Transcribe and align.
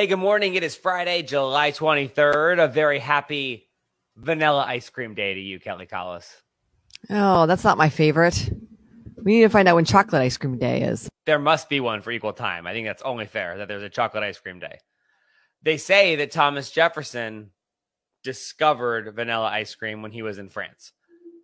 Hey, 0.00 0.06
good 0.06 0.16
morning. 0.16 0.54
It 0.54 0.62
is 0.62 0.74
Friday, 0.74 1.20
July 1.20 1.72
23rd. 1.72 2.64
A 2.64 2.68
very 2.68 2.98
happy 2.98 3.68
vanilla 4.16 4.64
ice 4.66 4.88
cream 4.88 5.14
day 5.14 5.34
to 5.34 5.40
you, 5.40 5.60
Kelly 5.60 5.84
Collis. 5.84 6.40
Oh, 7.10 7.44
that's 7.44 7.64
not 7.64 7.76
my 7.76 7.90
favorite. 7.90 8.48
We 9.22 9.32
need 9.32 9.42
to 9.42 9.50
find 9.50 9.68
out 9.68 9.74
when 9.74 9.84
chocolate 9.84 10.22
ice 10.22 10.38
cream 10.38 10.56
day 10.56 10.80
is. 10.80 11.10
There 11.26 11.38
must 11.38 11.68
be 11.68 11.80
one 11.80 12.00
for 12.00 12.12
equal 12.12 12.32
time. 12.32 12.66
I 12.66 12.72
think 12.72 12.86
that's 12.86 13.02
only 13.02 13.26
fair 13.26 13.58
that 13.58 13.68
there's 13.68 13.82
a 13.82 13.90
chocolate 13.90 14.22
ice 14.22 14.40
cream 14.40 14.58
day. 14.58 14.78
They 15.62 15.76
say 15.76 16.16
that 16.16 16.30
Thomas 16.30 16.70
Jefferson 16.70 17.50
discovered 18.24 19.14
vanilla 19.14 19.48
ice 19.48 19.74
cream 19.74 20.00
when 20.00 20.12
he 20.12 20.22
was 20.22 20.38
in 20.38 20.48
France. 20.48 20.92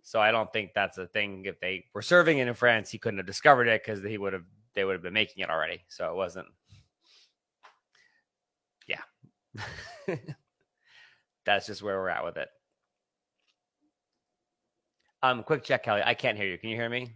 So 0.01 0.19
I 0.19 0.31
don't 0.31 0.51
think 0.51 0.71
that's 0.73 0.97
a 0.97 1.05
thing. 1.05 1.45
If 1.45 1.59
they 1.59 1.85
were 1.93 2.01
serving 2.01 2.39
it 2.39 2.47
in 2.47 2.55
France, 2.55 2.89
he 2.89 2.97
couldn't 2.97 3.19
have 3.19 3.27
discovered 3.27 3.67
it 3.67 3.83
because 3.85 4.03
he 4.03 4.17
would 4.17 4.33
have 4.33 4.45
they 4.73 4.83
would 4.83 4.93
have 4.93 5.03
been 5.03 5.13
making 5.13 5.43
it 5.43 5.51
already. 5.51 5.81
So 5.89 6.09
it 6.09 6.15
wasn't 6.15 6.47
That's 11.45 11.65
just 11.65 11.81
where 11.81 11.97
we're 11.97 12.09
at 12.09 12.25
with 12.25 12.37
it. 12.37 12.49
Um, 15.23 15.43
quick 15.43 15.63
check, 15.63 15.83
Kelly. 15.83 16.01
I 16.05 16.13
can't 16.13 16.37
hear 16.37 16.47
you. 16.47 16.57
Can 16.57 16.69
you 16.69 16.75
hear 16.75 16.89
me? 16.89 17.13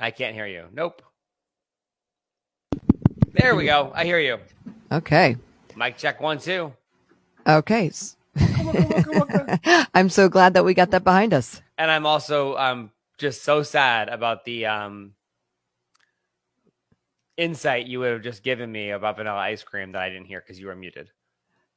I 0.00 0.10
can't 0.10 0.34
hear 0.34 0.46
you. 0.46 0.64
Nope. 0.72 1.02
There 3.32 3.54
we 3.54 3.66
go. 3.66 3.92
I 3.94 4.04
hear 4.04 4.18
you. 4.18 4.38
Okay. 4.90 5.36
Mic 5.76 5.96
check 5.96 6.20
one, 6.20 6.38
two. 6.38 6.72
Okay. 7.46 7.90
I'm 9.94 10.08
so 10.08 10.28
glad 10.28 10.54
that 10.54 10.64
we 10.64 10.74
got 10.74 10.90
that 10.90 11.04
behind 11.04 11.34
us. 11.34 11.60
And 11.76 11.90
I'm 11.90 12.06
also 12.06 12.56
um 12.56 12.90
just 13.18 13.42
so 13.42 13.62
sad 13.62 14.08
about 14.08 14.44
the 14.44 14.66
um 14.66 15.14
insight 17.38 17.86
you 17.86 18.00
would 18.00 18.12
have 18.12 18.22
just 18.22 18.42
given 18.42 18.70
me 18.70 18.90
about 18.90 19.16
vanilla 19.16 19.38
ice 19.38 19.62
cream 19.62 19.92
that 19.92 20.02
I 20.02 20.10
didn't 20.10 20.26
hear 20.26 20.40
because 20.40 20.58
you 20.58 20.66
were 20.66 20.74
muted. 20.74 21.08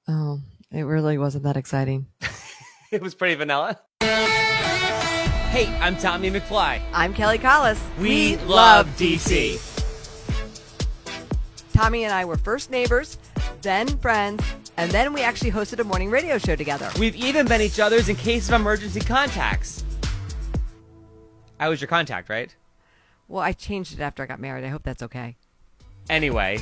Oh, 0.08 0.42
it 0.72 0.82
really 0.82 1.18
wasn't 1.18 1.44
that 1.44 1.56
exciting. 1.56 2.08
it 2.92 3.02
was 3.02 3.16
pretty 3.16 3.36
vanilla. 3.36 3.80
Hey, 4.02 5.68
I'm 5.80 5.96
Tommy 5.98 6.32
McFly. 6.32 6.82
I'm 6.92 7.14
Kelly 7.14 7.38
Collis. 7.38 7.82
We, 7.98 8.36
we 8.36 8.38
love 8.46 8.88
DC. 8.98 9.68
Tommy 11.74 12.04
and 12.04 12.14
I 12.14 12.26
were 12.26 12.38
first 12.38 12.72
neighbors, 12.72 13.18
then 13.62 13.88
friends, 14.00 14.44
and 14.78 14.92
then 14.92 15.14
we 15.14 15.22
actually 15.22 15.52
hosted 15.52 15.80
a 15.80 15.84
morning 15.84 16.10
radio 16.10 16.38
show 16.38 16.56
together. 16.56 16.90
We've 16.98 17.16
even 17.16 17.46
been 17.48 17.62
each 17.62 17.80
other's 17.80 18.10
in 18.10 18.16
case 18.16 18.50
of 18.50 18.56
emergency 18.56 19.00
contacts. 19.02 19.84
I 21.60 21.70
was 21.70 21.80
your 21.80 21.88
contact, 21.88 22.30
right? 22.30 22.56
Well, 23.28 23.44
I 23.44 23.54
changed 23.54 23.94
it 23.94 24.00
after 24.00 24.24
I 24.24 24.26
got 24.26 24.40
married. 24.40 24.64
I 24.64 24.70
hope 24.70 24.84
that's 24.84 25.04
okay. 25.04 25.38
Anyway, 26.12 26.60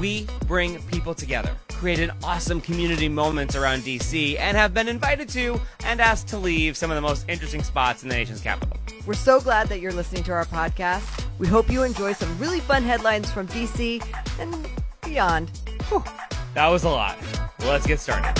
we 0.00 0.26
bring 0.46 0.80
people 0.84 1.14
together, 1.14 1.54
create 1.74 1.98
an 1.98 2.10
awesome 2.24 2.62
community 2.62 3.10
moments 3.10 3.54
around 3.54 3.80
DC, 3.82 4.38
and 4.38 4.56
have 4.56 4.72
been 4.72 4.88
invited 4.88 5.28
to 5.28 5.60
and 5.84 6.00
asked 6.00 6.26
to 6.26 6.38
leave 6.38 6.78
some 6.78 6.90
of 6.90 6.94
the 6.94 7.00
most 7.02 7.28
interesting 7.28 7.62
spots 7.62 8.02
in 8.02 8.08
the 8.08 8.14
nation's 8.14 8.40
capital. 8.40 8.74
We're 9.06 9.12
so 9.12 9.38
glad 9.38 9.68
that 9.68 9.80
you're 9.80 9.92
listening 9.92 10.22
to 10.24 10.32
our 10.32 10.46
podcast. 10.46 11.26
We 11.38 11.46
hope 11.46 11.70
you 11.70 11.82
enjoy 11.82 12.14
some 12.14 12.38
really 12.38 12.60
fun 12.60 12.82
headlines 12.82 13.30
from 13.30 13.48
DC 13.48 14.02
and 14.40 14.66
beyond. 15.04 15.50
Whew, 15.90 16.02
that 16.54 16.68
was 16.68 16.84
a 16.84 16.88
lot. 16.88 17.18
Let's 17.66 17.86
get 17.86 18.00
started. 18.00 18.32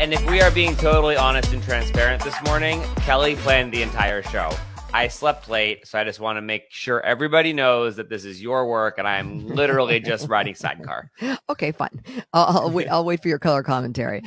And 0.00 0.12
if 0.12 0.28
we 0.28 0.40
are 0.40 0.50
being 0.50 0.74
totally 0.74 1.16
honest 1.16 1.52
and 1.52 1.62
transparent 1.62 2.24
this 2.24 2.34
morning, 2.46 2.82
Kelly 2.96 3.36
planned 3.36 3.70
the 3.72 3.82
entire 3.82 4.24
show. 4.24 4.50
I 4.92 5.08
slept 5.08 5.48
late, 5.48 5.86
so 5.86 5.98
I 5.98 6.04
just 6.04 6.20
want 6.20 6.36
to 6.36 6.42
make 6.42 6.64
sure 6.70 7.00
everybody 7.00 7.52
knows 7.52 7.96
that 7.96 8.08
this 8.08 8.24
is 8.24 8.42
your 8.42 8.66
work, 8.66 8.98
and 8.98 9.06
I'm 9.06 9.46
literally 9.46 10.00
just 10.00 10.28
riding 10.28 10.54
sidecar. 10.54 11.10
Okay, 11.48 11.72
fine. 11.72 12.02
I'll, 12.32 12.58
I'll 12.62 12.70
wait. 12.70 12.88
I'll 12.88 13.04
wait 13.04 13.22
for 13.22 13.28
your 13.28 13.38
color 13.38 13.62
commentary. 13.62 14.22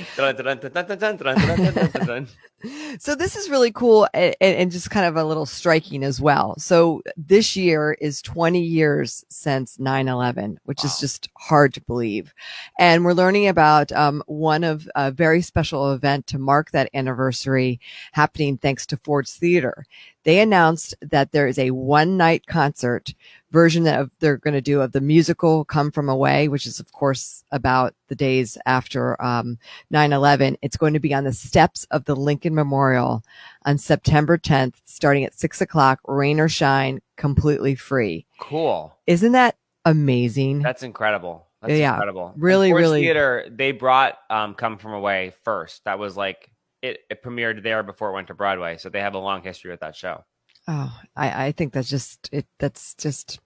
so 2.99 3.15
this 3.15 3.35
is 3.35 3.49
really 3.49 3.71
cool 3.71 4.07
and, 4.13 4.35
and, 4.39 4.71
just 4.71 4.89
kind 4.89 5.05
of 5.05 5.15
a 5.17 5.23
little 5.23 5.45
striking 5.45 6.03
as 6.03 6.21
well. 6.21 6.55
So 6.57 7.01
this 7.17 7.55
year 7.55 7.97
is 7.99 8.21
20 8.21 8.61
years 8.61 9.23
since 9.29 9.77
9/11, 9.77 10.57
which 10.63 10.83
wow. 10.83 10.87
is 10.87 10.99
just 10.99 11.29
hard 11.37 11.73
to 11.73 11.81
believe, 11.81 12.33
and 12.79 13.03
we're 13.03 13.13
learning 13.13 13.47
about 13.47 13.91
um, 13.91 14.23
one 14.27 14.63
of 14.63 14.87
a 14.95 15.11
very 15.11 15.41
special 15.41 15.93
event 15.93 16.27
to 16.27 16.39
mark 16.39 16.71
that 16.71 16.89
anniversary 16.93 17.79
happening 18.13 18.57
thanks 18.57 18.85
to 18.87 18.97
Ford's 18.97 19.35
Theater 19.35 19.85
they 20.23 20.39
announced 20.39 20.95
that 21.01 21.31
there 21.31 21.47
is 21.47 21.59
a 21.59 21.71
one 21.71 22.17
night 22.17 22.47
concert 22.47 23.13
version 23.53 23.83
that 23.83 24.09
they're 24.19 24.37
going 24.37 24.55
to 24.55 24.61
do 24.61 24.81
of 24.81 24.91
the 24.91 24.99
musical 24.99 25.63
Come 25.63 25.91
From 25.91 26.09
Away, 26.09 26.49
which 26.49 26.65
is 26.65 26.79
of 26.79 26.91
course 26.91 27.45
about 27.51 27.93
the 28.09 28.15
days 28.15 28.57
after 28.65 29.21
um, 29.23 29.57
9/11. 29.93 30.57
It's 30.61 30.75
going 30.75 30.93
to 30.93 30.99
be 30.99 31.13
on 31.13 31.23
the 31.23 31.31
steps 31.31 31.85
of 31.91 32.03
the 32.05 32.15
Lincoln 32.15 32.55
Memorial 32.55 33.23
on 33.65 33.77
September 33.77 34.37
10th, 34.37 34.75
starting 34.83 35.23
at 35.23 35.33
six 35.33 35.61
o'clock, 35.61 35.99
rain 36.05 36.39
or 36.39 36.49
shine, 36.49 36.99
completely 37.15 37.75
free. 37.75 38.25
Cool. 38.41 38.93
Isn't 39.07 39.31
that 39.33 39.55
amazing? 39.85 40.61
That's 40.61 40.83
incredible. 40.83 41.47
That's 41.61 41.73
yeah, 41.73 41.93
incredible. 41.93 42.33
Really, 42.35 42.73
really. 42.73 43.01
Theater, 43.01 43.45
they 43.49 43.71
brought 43.71 44.17
um, 44.29 44.55
Come 44.55 44.77
From 44.77 44.93
Away 44.93 45.31
first. 45.45 45.85
That 45.85 45.99
was 45.99 46.17
like 46.17 46.51
it, 46.81 46.99
it 47.09 47.23
premiered 47.23 47.63
there 47.63 47.83
before 47.83 48.09
it 48.09 48.13
went 48.13 48.27
to 48.27 48.33
Broadway, 48.33 48.77
so 48.77 48.89
they 48.89 48.99
have 48.99 49.13
a 49.13 49.19
long 49.19 49.41
history 49.41 49.71
with 49.71 49.79
that 49.79 49.95
show. 49.95 50.25
Oh, 50.67 50.97
I, 51.15 51.47
I 51.47 51.51
think 51.51 51.73
that's 51.73 51.89
just 51.89 52.29
it. 52.31 52.45
That's 52.59 52.95
just 52.95 53.39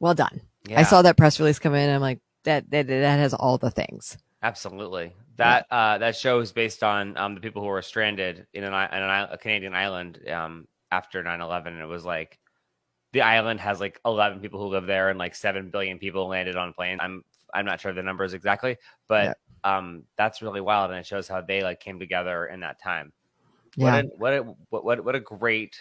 well 0.00 0.14
done. 0.14 0.40
Yeah. 0.68 0.80
I 0.80 0.82
saw 0.82 1.02
that 1.02 1.16
press 1.16 1.38
release 1.38 1.58
come 1.58 1.74
in. 1.74 1.90
I'm 1.90 2.00
like, 2.00 2.20
that 2.44 2.70
that 2.70 2.86
that 2.88 3.18
has 3.18 3.34
all 3.34 3.58
the 3.58 3.70
things. 3.70 4.16
Absolutely. 4.42 5.12
That 5.36 5.66
yeah. 5.70 5.78
uh, 5.78 5.98
that 5.98 6.16
show 6.16 6.38
is 6.40 6.52
based 6.52 6.82
on 6.82 7.16
um, 7.16 7.34
the 7.34 7.40
people 7.40 7.62
who 7.62 7.68
were 7.68 7.82
stranded 7.82 8.46
in 8.52 8.64
an, 8.64 8.72
in 8.72 9.02
an 9.02 9.28
a 9.30 9.38
Canadian 9.38 9.74
island 9.74 10.20
um, 10.30 10.66
after 10.90 11.22
9/11, 11.22 11.68
and 11.68 11.80
it 11.80 11.86
was 11.86 12.04
like 12.04 12.38
the 13.12 13.22
island 13.22 13.60
has 13.60 13.80
like 13.80 14.00
11 14.04 14.40
people 14.40 14.60
who 14.60 14.68
live 14.68 14.86
there, 14.86 15.10
and 15.10 15.18
like 15.18 15.34
seven 15.34 15.70
billion 15.70 15.98
people 15.98 16.28
landed 16.28 16.56
on 16.56 16.72
planes. 16.72 17.00
I'm 17.02 17.22
I'm 17.54 17.64
not 17.64 17.80
sure 17.80 17.92
the 17.92 18.02
numbers 18.02 18.34
exactly, 18.34 18.76
but 19.08 19.38
um, 19.62 20.04
that's 20.18 20.42
really 20.42 20.60
wild, 20.60 20.90
and 20.90 21.00
it 21.00 21.06
shows 21.06 21.28
how 21.28 21.40
they 21.40 21.62
like 21.62 21.80
came 21.80 21.98
together 21.98 22.46
in 22.46 22.60
that 22.60 22.80
time. 22.80 23.12
Yeah. 23.76 23.84
What 23.84 24.04
a, 24.04 24.08
what 24.16 24.32
a, 24.32 24.42
what 24.70 24.84
what 24.84 25.04
what 25.04 25.14
a 25.14 25.20
great 25.20 25.76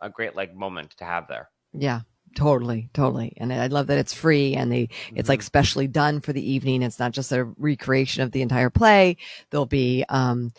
a 0.00 0.10
great 0.10 0.36
like 0.36 0.54
moment 0.54 0.92
to 0.98 1.04
have 1.04 1.28
there. 1.28 1.48
Yeah, 1.72 2.00
totally 2.34 2.88
totally 2.92 3.32
and 3.38 3.52
i 3.52 3.66
love 3.66 3.86
that 3.86 3.98
it's 3.98 4.14
free 4.14 4.54
and 4.54 4.70
they 4.70 4.82
it's 4.82 4.92
mm-hmm. 4.92 5.28
like 5.28 5.42
specially 5.42 5.86
done 5.86 6.20
for 6.20 6.32
the 6.32 6.50
evening 6.50 6.82
it's 6.82 6.98
not 6.98 7.12
just 7.12 7.32
a 7.32 7.44
recreation 7.56 8.22
of 8.22 8.32
the 8.32 8.42
entire 8.42 8.70
play 8.70 9.16
there'll 9.50 9.66
be 9.66 10.04
um 10.08 10.52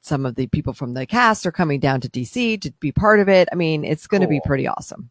some 0.00 0.26
of 0.26 0.34
the 0.34 0.46
people 0.48 0.72
from 0.72 0.94
the 0.94 1.06
cast 1.06 1.46
are 1.46 1.52
coming 1.52 1.80
down 1.80 2.00
to 2.00 2.08
dc 2.08 2.60
to 2.60 2.70
be 2.80 2.92
part 2.92 3.20
of 3.20 3.28
it 3.28 3.48
i 3.52 3.54
mean 3.54 3.84
it's 3.84 4.06
going 4.06 4.20
to 4.20 4.26
cool. 4.26 4.36
be 4.36 4.46
pretty 4.46 4.66
awesome 4.66 5.10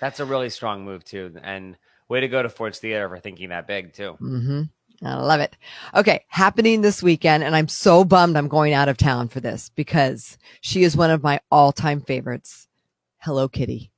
that's 0.00 0.20
a 0.20 0.24
really 0.24 0.50
strong 0.50 0.84
move 0.84 1.04
too 1.04 1.34
and 1.42 1.76
way 2.08 2.20
to 2.20 2.28
go 2.28 2.42
to 2.42 2.48
ford's 2.48 2.78
theater 2.78 3.08
for 3.08 3.18
thinking 3.18 3.48
that 3.48 3.66
big 3.66 3.92
too 3.92 4.16
mm-hmm. 4.20 4.62
I 5.02 5.14
love 5.16 5.40
it. 5.40 5.54
Okay, 5.94 6.24
happening 6.28 6.80
this 6.80 7.02
weekend, 7.02 7.44
and 7.44 7.54
I'm 7.54 7.68
so 7.68 8.02
bummed 8.02 8.34
I'm 8.34 8.48
going 8.48 8.72
out 8.72 8.88
of 8.88 8.96
town 8.96 9.28
for 9.28 9.40
this 9.40 9.70
because 9.74 10.38
she 10.62 10.84
is 10.84 10.96
one 10.96 11.10
of 11.10 11.22
my 11.22 11.38
all 11.50 11.70
time 11.70 12.00
favorites. 12.00 12.65
Hello 13.18 13.48
Kitty. 13.48 13.90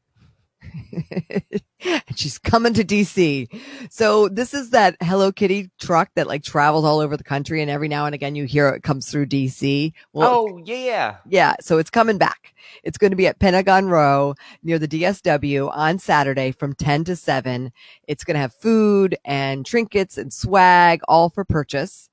she's 2.14 2.38
coming 2.38 2.74
to 2.74 2.84
DC. 2.84 3.48
So 3.90 4.28
this 4.28 4.54
is 4.54 4.70
that 4.70 4.96
Hello 5.00 5.32
Kitty 5.32 5.70
truck 5.78 6.10
that 6.14 6.26
like 6.26 6.42
travels 6.42 6.84
all 6.84 7.00
over 7.00 7.16
the 7.16 7.24
country 7.24 7.62
and 7.62 7.70
every 7.70 7.88
now 7.88 8.06
and 8.06 8.14
again 8.14 8.34
you 8.34 8.44
hear 8.44 8.68
it 8.68 8.82
comes 8.82 9.10
through 9.10 9.26
DC. 9.26 9.92
Well, 10.12 10.46
oh, 10.48 10.62
yeah. 10.64 11.16
Yeah. 11.28 11.54
So 11.60 11.78
it's 11.78 11.90
coming 11.90 12.18
back. 12.18 12.54
It's 12.82 12.98
going 12.98 13.12
to 13.12 13.16
be 13.16 13.26
at 13.26 13.38
Pentagon 13.38 13.86
Row 13.86 14.34
near 14.62 14.78
the 14.78 14.88
DSW 14.88 15.70
on 15.72 15.98
Saturday 15.98 16.52
from 16.52 16.74
10 16.74 17.04
to 17.04 17.16
7. 17.16 17.72
It's 18.06 18.24
going 18.24 18.34
to 18.34 18.40
have 18.40 18.54
food 18.54 19.16
and 19.24 19.64
trinkets 19.64 20.18
and 20.18 20.32
swag 20.32 21.00
all 21.08 21.30
for 21.30 21.44
purchase. 21.44 22.10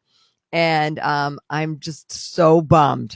And 0.51 0.99
um, 0.99 1.39
I'm 1.49 1.79
just 1.79 2.11
so 2.11 2.61
bummed 2.61 3.15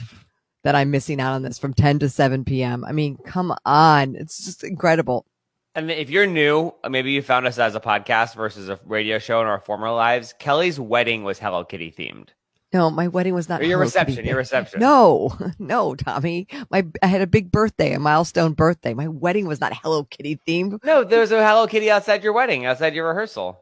that 0.62 0.74
I'm 0.74 0.90
missing 0.90 1.20
out 1.20 1.32
on 1.32 1.42
this 1.42 1.58
from 1.58 1.74
10 1.74 2.00
to 2.00 2.08
7 2.08 2.44
p.m. 2.44 2.84
I 2.84 2.92
mean, 2.92 3.16
come 3.16 3.54
on. 3.64 4.14
It's 4.16 4.44
just 4.44 4.64
incredible. 4.64 5.26
And 5.74 5.90
if 5.90 6.10
you're 6.10 6.26
new, 6.26 6.74
maybe 6.88 7.12
you 7.12 7.22
found 7.22 7.46
us 7.46 7.58
as 7.58 7.74
a 7.74 7.80
podcast 7.80 8.34
versus 8.34 8.68
a 8.68 8.80
radio 8.84 9.18
show 9.18 9.40
in 9.40 9.46
our 9.46 9.60
former 9.60 9.90
lives. 9.90 10.34
Kelly's 10.38 10.80
wedding 10.80 11.22
was 11.22 11.38
Hello 11.38 11.64
Kitty 11.64 11.92
themed. 11.96 12.30
No, 12.72 12.88
my 12.90 13.08
wedding 13.08 13.34
was 13.34 13.48
not. 13.48 13.60
Or 13.60 13.64
your 13.64 13.78
Hello 13.78 13.84
reception. 13.84 14.16
Kitty. 14.16 14.28
Your 14.28 14.36
reception. 14.36 14.80
No, 14.80 15.36
no, 15.58 15.94
Tommy. 15.94 16.46
My 16.70 16.86
I 17.02 17.06
had 17.06 17.20
a 17.20 17.26
big 17.26 17.50
birthday, 17.50 17.92
a 17.94 17.98
milestone 17.98 18.52
birthday. 18.52 18.94
My 18.94 19.08
wedding 19.08 19.46
was 19.46 19.60
not 19.60 19.76
Hello 19.76 20.04
Kitty 20.04 20.40
themed. 20.46 20.82
No, 20.84 21.02
there 21.02 21.20
was 21.20 21.32
a 21.32 21.44
Hello 21.44 21.66
Kitty 21.66 21.90
outside 21.90 22.22
your 22.22 22.32
wedding, 22.32 22.66
outside 22.66 22.94
your 22.94 23.08
rehearsal. 23.08 23.60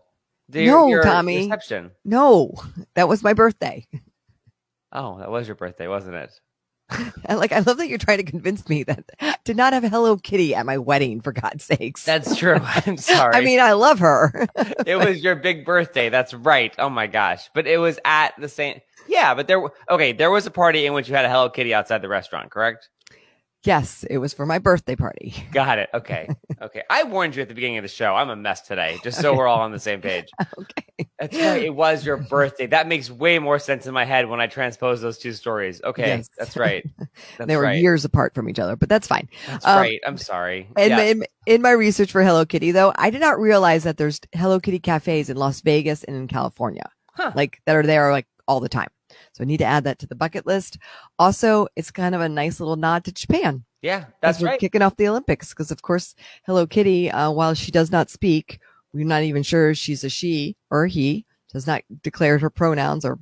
The, 0.50 0.66
no, 0.66 0.88
your, 0.88 1.02
Tommy. 1.02 1.38
Reception. 1.38 1.90
No, 2.04 2.52
that 2.94 3.08
was 3.08 3.22
my 3.22 3.34
birthday. 3.34 3.86
Oh, 4.92 5.18
that 5.18 5.30
was 5.30 5.46
your 5.46 5.56
birthday, 5.56 5.88
wasn't 5.88 6.16
it? 6.16 6.30
Like, 7.28 7.52
I 7.52 7.60
love 7.60 7.76
that 7.76 7.88
you're 7.88 7.98
trying 7.98 8.18
to 8.18 8.24
convince 8.24 8.68
me 8.68 8.82
that 8.84 9.04
I 9.20 9.36
did 9.44 9.56
not 9.56 9.72
have 9.74 9.84
Hello 9.84 10.16
Kitty 10.16 10.54
at 10.54 10.64
my 10.64 10.78
wedding, 10.78 11.20
for 11.20 11.32
God's 11.32 11.62
sakes. 11.64 12.04
That's 12.04 12.36
true. 12.36 12.58
I'm 12.62 12.96
sorry. 12.96 13.34
I 13.34 13.42
mean, 13.42 13.60
I 13.60 13.72
love 13.72 13.98
her. 13.98 14.46
it 14.86 14.96
was 14.96 15.22
your 15.22 15.36
big 15.36 15.64
birthday. 15.66 16.08
That's 16.08 16.32
right. 16.32 16.74
Oh 16.78 16.88
my 16.88 17.06
gosh. 17.06 17.50
But 17.54 17.66
it 17.66 17.78
was 17.78 17.98
at 18.04 18.34
the 18.38 18.48
same. 18.48 18.80
Yeah, 19.06 19.34
but 19.34 19.46
there. 19.46 19.62
Okay, 19.90 20.12
there 20.12 20.30
was 20.30 20.46
a 20.46 20.50
party 20.50 20.86
in 20.86 20.92
which 20.94 21.08
you 21.08 21.14
had 21.14 21.24
a 21.24 21.30
Hello 21.30 21.50
Kitty 21.50 21.74
outside 21.74 22.02
the 22.02 22.08
restaurant, 22.08 22.50
correct? 22.50 22.88
yes, 23.64 24.04
it 24.08 24.18
was 24.18 24.32
for 24.32 24.46
my 24.46 24.58
birthday 24.58 24.96
party. 24.96 25.34
Got 25.52 25.78
it. 25.78 25.90
Okay. 25.92 26.28
Okay. 26.60 26.82
I 26.90 27.04
warned 27.04 27.36
you 27.36 27.42
at 27.42 27.48
the 27.48 27.54
beginning 27.54 27.78
of 27.78 27.82
the 27.82 27.88
show. 27.88 28.14
I'm 28.14 28.30
a 28.30 28.36
mess 28.36 28.62
today, 28.62 28.98
just 29.04 29.20
so 29.20 29.34
we're 29.34 29.46
all 29.46 29.60
on 29.60 29.72
the 29.72 29.78
same 29.78 30.00
page. 30.00 30.28
Okay. 30.58 31.08
That's 31.20 31.36
right. 31.36 31.62
It 31.62 31.74
was 31.74 32.04
your 32.04 32.16
birthday. 32.30 32.66
That 32.66 32.88
makes 32.88 33.08
way 33.08 33.38
more 33.38 33.60
sense 33.60 33.86
in 33.86 33.94
my 33.94 34.04
head 34.04 34.28
when 34.28 34.40
I 34.40 34.48
transpose 34.48 35.00
those 35.00 35.16
two 35.18 35.32
stories. 35.32 35.80
Okay. 35.84 36.08
Yes. 36.08 36.28
That's 36.36 36.56
right. 36.56 36.84
That's 37.38 37.46
they 37.46 37.56
were 37.56 37.62
right. 37.62 37.80
years 37.80 38.04
apart 38.04 38.34
from 38.34 38.48
each 38.48 38.58
other, 38.58 38.74
but 38.74 38.88
that's 38.88 39.06
fine. 39.06 39.28
That's 39.46 39.64
um, 39.64 39.78
right. 39.78 40.00
I'm 40.04 40.18
sorry. 40.18 40.68
And 40.76 40.90
Yeah. 40.90 41.00
in, 41.02 41.24
in 41.46 41.62
my 41.62 41.70
research 41.70 42.10
for 42.10 42.22
Hello 42.24 42.44
Kitty, 42.44 42.72
though, 42.72 42.92
I 42.96 43.10
did 43.10 43.20
not 43.20 43.38
realize 43.38 43.84
that 43.84 43.96
there's 43.96 44.20
Hello 44.32 44.58
Kitty 44.58 44.80
cafes 44.80 45.30
in 45.30 45.36
Las 45.36 45.60
Vegas 45.60 46.02
and 46.04 46.16
in 46.16 46.26
California, 46.26 46.90
Huh. 47.12 47.30
like 47.36 47.60
that 47.66 47.76
are 47.76 47.84
there 47.84 48.10
like 48.10 48.26
all 48.48 48.58
the 48.58 48.68
time. 48.68 48.88
So 49.32 49.42
I 49.42 49.44
need 49.44 49.58
to 49.58 49.64
add 49.64 49.84
that 49.84 50.00
to 50.00 50.06
the 50.06 50.16
bucket 50.16 50.46
list. 50.46 50.78
Also, 51.18 51.68
it's 51.76 51.92
kind 51.92 52.14
of 52.16 52.20
a 52.20 52.28
nice 52.28 52.58
little 52.58 52.76
nod 52.76 53.04
to 53.04 53.12
Japan. 53.12 53.64
Yeah, 53.82 54.06
that's 54.20 54.40
we're 54.40 54.48
right. 54.48 54.60
Kicking 54.60 54.82
off 54.82 54.96
the 54.96 55.08
Olympics 55.08 55.50
because, 55.50 55.70
of 55.70 55.82
course, 55.82 56.14
Hello 56.46 56.66
Kitty, 56.66 57.10
uh, 57.10 57.30
while 57.30 57.54
she 57.54 57.70
does 57.70 57.92
not 57.92 58.10
speak, 58.10 58.58
we're 58.92 59.06
not 59.06 59.22
even 59.22 59.42
sure 59.42 59.74
she's 59.74 60.02
a 60.04 60.08
she 60.08 60.56
or 60.70 60.84
a 60.84 60.88
he. 60.88 61.24
Does 61.52 61.66
not 61.66 61.82
declare 62.02 62.38
her 62.38 62.50
pronouns 62.50 63.04
or 63.04 63.18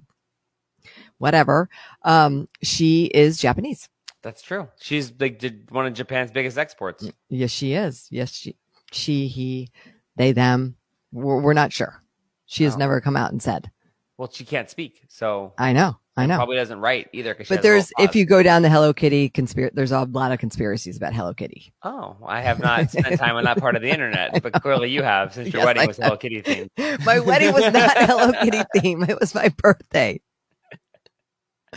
whatever. 1.19 1.69
Um, 2.03 2.49
she 2.62 3.05
is 3.06 3.38
Japanese. 3.38 3.88
That's 4.23 4.43
true. 4.43 4.69
She's 4.81 5.12
like 5.20 5.43
one 5.69 5.87
of 5.87 5.94
Japan's 5.94 6.31
biggest 6.32 6.58
exports. 6.58 7.08
Yes, 7.29 7.50
she 7.50 7.75
is. 7.75 8.08
Yes, 8.11 8.32
she, 8.32 8.56
she, 8.91 9.29
he, 9.29 9.70
they, 10.17 10.32
them. 10.32 10.76
We're, 11.12 11.41
we're 11.41 11.53
not 11.53 11.73
sure. 11.73 12.03
She 12.47 12.64
has 12.64 12.75
Oh. 12.75 12.79
never 12.79 13.00
come 13.00 13.17
out 13.17 13.31
and 13.31 13.41
said. 13.43 13.70
Well, 14.19 14.31
she 14.32 14.44
can't 14.44 14.69
speak, 14.70 15.03
so 15.08 15.53
I 15.58 15.73
know. 15.73 15.99
I 16.18 16.24
know. 16.26 16.36
probably 16.36 16.56
doesn't 16.56 16.80
write 16.80 17.08
either. 17.12 17.34
But 17.34 17.38
has 17.38 17.50
a 17.50 17.52
little 17.54 17.62
there's, 17.62 17.92
if 17.98 18.16
you 18.16 18.24
go 18.24 18.42
down 18.42 18.62
the 18.62 18.70
Hello 18.70 18.94
Kitty 18.94 19.28
conspiracy, 19.28 19.72
there's 19.74 19.92
a 19.92 20.04
lot 20.04 20.32
of 20.32 20.38
conspiracies 20.38 20.96
about 20.96 21.12
Hello 21.12 21.34
Kitty. 21.34 21.74
Oh, 21.82 22.16
I 22.26 22.40
have 22.40 22.58
not 22.58 22.90
spent 22.90 23.18
time 23.18 23.36
on 23.36 23.44
that 23.44 23.58
part 23.58 23.76
of 23.76 23.82
the 23.82 23.90
internet, 23.90 24.42
but 24.42 24.54
clearly 24.62 24.90
you 24.90 25.02
have 25.02 25.34
since 25.34 25.52
your 25.52 25.58
Yes, 25.60 25.66
wedding 25.66 25.82
I 25.82 25.86
was 25.86 25.96
Hello 25.98 26.16
Kitty 26.16 26.40
themed. 26.42 26.70
My 27.04 27.18
wedding 27.18 27.52
was 27.52 27.70
not 27.70 27.96
Hello 27.98 28.32
Kitty 28.42 28.62
theme. 28.80 29.02
It 29.02 29.20
was 29.20 29.34
my 29.34 29.48
birthday. 29.48 30.20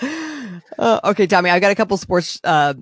Uh, 0.77 0.99
okay, 1.03 1.27
Tommy, 1.27 1.49
I 1.49 1.59
got 1.59 1.71
a 1.71 1.75
couple 1.75 1.97
sports 1.97 2.39
uh, 2.45 2.73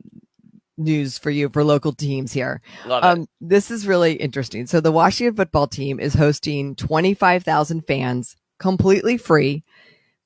news 0.78 1.18
for 1.18 1.32
you 1.32 1.50
for 1.50 1.64
local 1.64 1.92
teams 1.94 2.32
here. 2.32 2.62
Love 2.86 3.04
it. 3.04 3.08
Um, 3.08 3.28
this 3.42 3.72
is 3.72 3.88
really 3.88 4.14
interesting. 4.14 4.68
So 4.68 4.80
the 4.82 4.92
Washington 4.92 5.36
football 5.36 5.66
team 5.66 6.00
is 6.00 6.14
hosting 6.14 6.76
25,000 6.76 7.82
fans 7.88 8.36
completely 8.60 9.18
free 9.18 9.64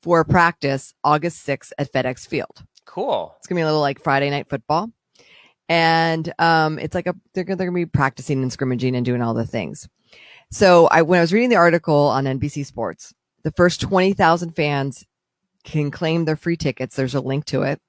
for 0.02 0.24
practice 0.24 0.94
August 1.04 1.46
6th 1.48 1.72
at 1.78 1.92
FedEx 1.92 2.28
Field. 2.28 2.64
Cool. 2.86 3.34
It's 3.38 3.48
gonna 3.48 3.60
be 3.60 3.64
a 3.64 3.66
little 3.66 3.82
like 3.82 4.02
Friday 4.02 4.30
night 4.30 4.50
football. 4.50 4.92
And 5.70 6.34
um, 6.40 6.80
it's 6.80 6.96
like 6.96 7.08
a 7.08 7.16
they're 7.34 7.44
gonna, 7.44 7.56
they're 7.56 7.68
gonna 7.68 7.76
be 7.76 7.86
practicing 7.86 8.42
and 8.42 8.52
scrimmaging 8.52 8.96
and 8.96 9.06
doing 9.06 9.22
all 9.22 9.34
the 9.34 9.46
things. 9.46 9.88
So 10.50 10.88
I 10.88 11.02
when 11.04 11.20
I 11.20 11.22
was 11.22 11.32
reading 11.32 11.50
the 11.50 11.56
article 11.56 11.96
on 11.96 12.26
NBC 12.26 12.66
Sports, 12.66 13.14
the 13.44 13.52
first 13.52 13.80
twenty 13.80 14.14
thousand 14.14 14.56
fans 14.56 15.06
can 15.64 15.92
claim 15.92 16.26
their 16.26 16.36
free 16.36 16.58
tickets. 16.58 16.96
There's 16.96 17.16
a 17.16 17.22
link 17.22 17.46
to 17.46 17.62
it. 17.64 17.80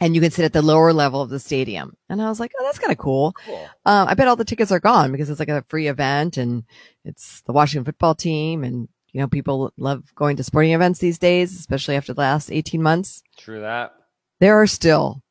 And 0.00 0.14
you 0.14 0.20
can 0.20 0.32
sit 0.32 0.44
at 0.44 0.52
the 0.52 0.60
lower 0.60 0.92
level 0.92 1.22
of 1.22 1.30
the 1.30 1.38
stadium. 1.38 1.96
And 2.08 2.20
I 2.20 2.28
was 2.28 2.40
like, 2.40 2.50
oh, 2.58 2.64
that's 2.64 2.80
kind 2.80 2.90
of 2.90 2.98
cool. 2.98 3.32
Cool. 3.46 3.68
Um, 3.86 4.08
I 4.08 4.14
bet 4.14 4.26
all 4.26 4.34
the 4.34 4.44
tickets 4.44 4.72
are 4.72 4.80
gone 4.80 5.12
because 5.12 5.30
it's 5.30 5.38
like 5.38 5.48
a 5.48 5.64
free 5.68 5.86
event 5.86 6.36
and 6.36 6.64
it's 7.04 7.42
the 7.42 7.52
Washington 7.52 7.84
football 7.84 8.16
team. 8.16 8.64
And, 8.64 8.88
you 9.14 9.20
know, 9.20 9.28
people 9.28 9.72
love 9.78 10.12
going 10.16 10.36
to 10.36 10.44
sporting 10.44 10.72
events 10.72 10.98
these 10.98 11.18
days, 11.18 11.56
especially 11.56 11.94
after 11.94 12.12
the 12.12 12.20
last 12.20 12.50
18 12.50 12.82
months 12.82 13.22
True 13.38 13.60
that. 13.60 13.94
there 14.40 14.60
are 14.60 14.66
still 14.66 15.22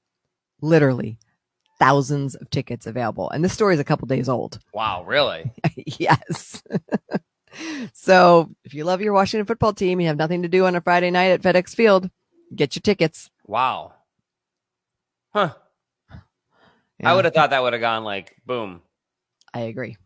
literally 0.62 1.19
thousands 1.80 2.33
of 2.35 2.50
tickets 2.50 2.88
available. 2.88 3.30
And 3.30 3.44
this 3.44 3.51
story 3.51 3.74
is 3.74 3.81
a 3.81 3.83
couple 3.83 4.07
days 4.07 4.30
old. 4.30 4.59
Wow, 4.74 5.03
really? 5.03 5.51
yes. 5.75 6.63
so 7.94 8.50
if 8.63 8.74
you 8.74 8.85
love 8.85 9.01
your 9.01 9.12
Washington 9.12 9.45
football 9.45 9.74
team, 9.74 10.00
you 10.00 10.07
have 10.07 10.18
nothing 10.18 10.44
to 10.44 10.47
do 10.47 10.65
on 10.65 10.77
a 10.77 10.81
Friday 10.81 11.12
night 11.12 11.31
at 11.31 11.41
FedEx 11.41 11.75
Field, 11.75 12.09
get 12.56 12.77
your 12.77 12.81
tickets. 12.81 13.30
Wow. 13.45 13.94
Huh. 15.33 15.56
I 17.03 17.13
would 17.13 17.25
have 17.25 17.33
thought 17.33 17.50
that 17.50 17.62
would 17.62 17.74
have 17.74 17.81
gone 17.81 18.06
like 18.06 18.33
boom. 18.45 18.81
I 19.53 19.62
agree. 19.62 19.97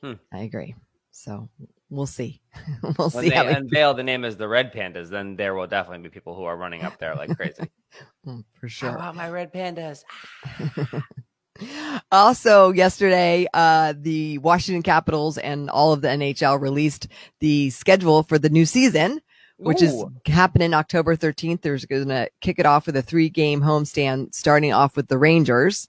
Hmm. 0.00 0.12
I 0.32 0.42
agree. 0.42 0.76
So 1.20 1.50
we'll 1.90 2.06
see. 2.06 2.40
we'll 2.98 3.10
When 3.10 3.24
see 3.24 3.28
they 3.28 3.36
how 3.36 3.46
it 3.46 3.56
unveil 3.56 3.92
the 3.92 4.02
name 4.02 4.24
as 4.24 4.38
the 4.38 4.48
Red 4.48 4.72
Pandas, 4.72 5.10
then 5.10 5.36
there 5.36 5.54
will 5.54 5.66
definitely 5.66 6.08
be 6.08 6.08
people 6.08 6.34
who 6.34 6.44
are 6.44 6.56
running 6.56 6.82
up 6.82 6.98
there 6.98 7.14
like 7.14 7.36
crazy. 7.36 7.70
Mm, 8.24 8.44
for 8.52 8.66
How 8.66 8.68
sure. 8.68 8.88
about 8.90 9.16
my 9.16 9.28
Red 9.28 9.52
Pandas? 9.52 10.04
also 12.12 12.70
yesterday 12.70 13.46
uh 13.52 13.92
the 13.98 14.38
washington 14.38 14.82
capitals 14.82 15.36
and 15.38 15.68
all 15.68 15.92
of 15.92 16.00
the 16.00 16.08
nhl 16.08 16.58
released 16.58 17.08
the 17.40 17.68
schedule 17.70 18.22
for 18.22 18.38
the 18.38 18.48
new 18.48 18.64
season 18.64 19.20
which 19.58 19.82
is 19.82 19.92
Ooh. 19.92 20.10
happening 20.26 20.72
October 20.72 21.14
13th. 21.16 21.60
There's 21.60 21.84
going 21.84 22.08
to 22.08 22.30
kick 22.40 22.58
it 22.58 22.64
off 22.64 22.86
with 22.86 22.96
a 22.96 23.02
three 23.02 23.28
game 23.28 23.60
homestand 23.60 24.34
starting 24.34 24.72
off 24.72 24.96
with 24.96 25.08
the 25.08 25.18
Rangers. 25.18 25.86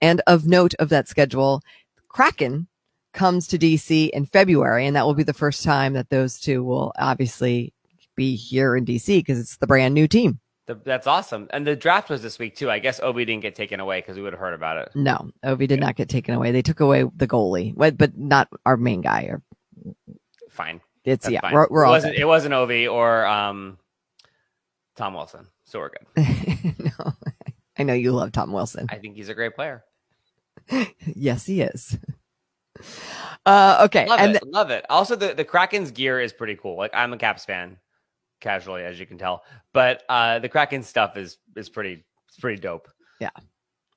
And 0.00 0.22
of 0.26 0.46
note 0.46 0.72
of 0.78 0.88
that 0.88 1.06
schedule, 1.06 1.60
Kraken 2.08 2.66
comes 3.12 3.46
to 3.48 3.58
DC 3.58 4.10
in 4.10 4.26
February. 4.26 4.86
And 4.86 4.96
that 4.96 5.06
will 5.06 5.14
be 5.14 5.22
the 5.22 5.32
first 5.32 5.62
time 5.64 5.94
that 5.94 6.10
those 6.10 6.38
two 6.40 6.62
will 6.62 6.92
obviously 6.98 7.72
be 8.16 8.36
here 8.36 8.76
in 8.76 8.84
DC 8.84 9.18
because 9.18 9.38
it's 9.38 9.56
the 9.56 9.66
brand 9.66 9.94
new 9.94 10.06
team. 10.06 10.40
The, 10.66 10.74
that's 10.84 11.06
awesome. 11.06 11.48
And 11.52 11.66
the 11.66 11.74
draft 11.74 12.10
was 12.10 12.22
this 12.22 12.38
week 12.38 12.54
too. 12.54 12.70
I 12.70 12.78
guess 12.78 13.00
Ovi 13.00 13.26
didn't 13.26 13.40
get 13.40 13.54
taken 13.56 13.80
away 13.80 14.00
because 14.00 14.16
we 14.16 14.22
would 14.22 14.32
have 14.32 14.40
heard 14.40 14.54
about 14.54 14.76
it. 14.76 14.90
No, 14.94 15.30
Ovi 15.44 15.66
did 15.66 15.80
not 15.80 15.96
get 15.96 16.08
taken 16.08 16.34
away. 16.34 16.52
They 16.52 16.62
took 16.62 16.80
away 16.80 17.04
the 17.16 17.26
goalie, 17.26 17.74
but 17.76 17.98
but 17.98 18.16
not 18.16 18.48
our 18.64 18.76
main 18.76 19.00
guy. 19.00 19.24
Or 19.24 19.42
Fine. 20.48 20.80
it's 21.04 21.24
That's 21.24 21.32
yeah, 21.32 21.40
fine. 21.40 21.54
we're, 21.54 21.66
we're 21.70 21.82
it 21.82 21.86
all 21.86 21.92
wasn't 21.92 22.16
it 22.16 22.24
wasn't 22.24 22.54
Ovi 22.54 22.92
or 22.92 23.26
um 23.26 23.78
Tom 24.94 25.14
Wilson. 25.14 25.46
So 25.64 25.80
we're 25.80 25.90
good. 25.90 26.06
good. 26.14 26.78
no, 26.98 27.12
I 27.78 27.82
know 27.82 27.94
you 27.94 28.12
love 28.12 28.30
Tom 28.32 28.52
Wilson. 28.52 28.86
I 28.90 28.98
think 28.98 29.16
he's 29.16 29.28
a 29.28 29.34
great 29.34 29.54
player. 29.56 29.82
yes, 31.06 31.46
he 31.46 31.62
is. 31.62 31.98
Uh, 33.46 33.82
okay, 33.86 34.06
Love 34.06 34.20
and 34.20 34.36
it. 34.36 34.42
Love 34.46 34.70
it. 34.70 34.84
Also 34.90 35.16
the, 35.16 35.34
the 35.34 35.44
Kraken's 35.44 35.90
gear 35.90 36.20
is 36.20 36.32
pretty 36.32 36.56
cool. 36.56 36.76
Like 36.76 36.90
I'm 36.94 37.12
a 37.12 37.18
Caps 37.18 37.44
fan, 37.44 37.78
casually, 38.40 38.82
as 38.84 38.98
you 39.00 39.06
can 39.06 39.18
tell. 39.18 39.44
But 39.72 40.02
uh 40.08 40.38
the 40.40 40.48
Kraken 40.48 40.82
stuff 40.82 41.16
is 41.16 41.38
is 41.56 41.68
pretty 41.68 42.04
it's 42.28 42.38
pretty 42.38 42.60
dope. 42.60 42.88
Yeah. 43.20 43.30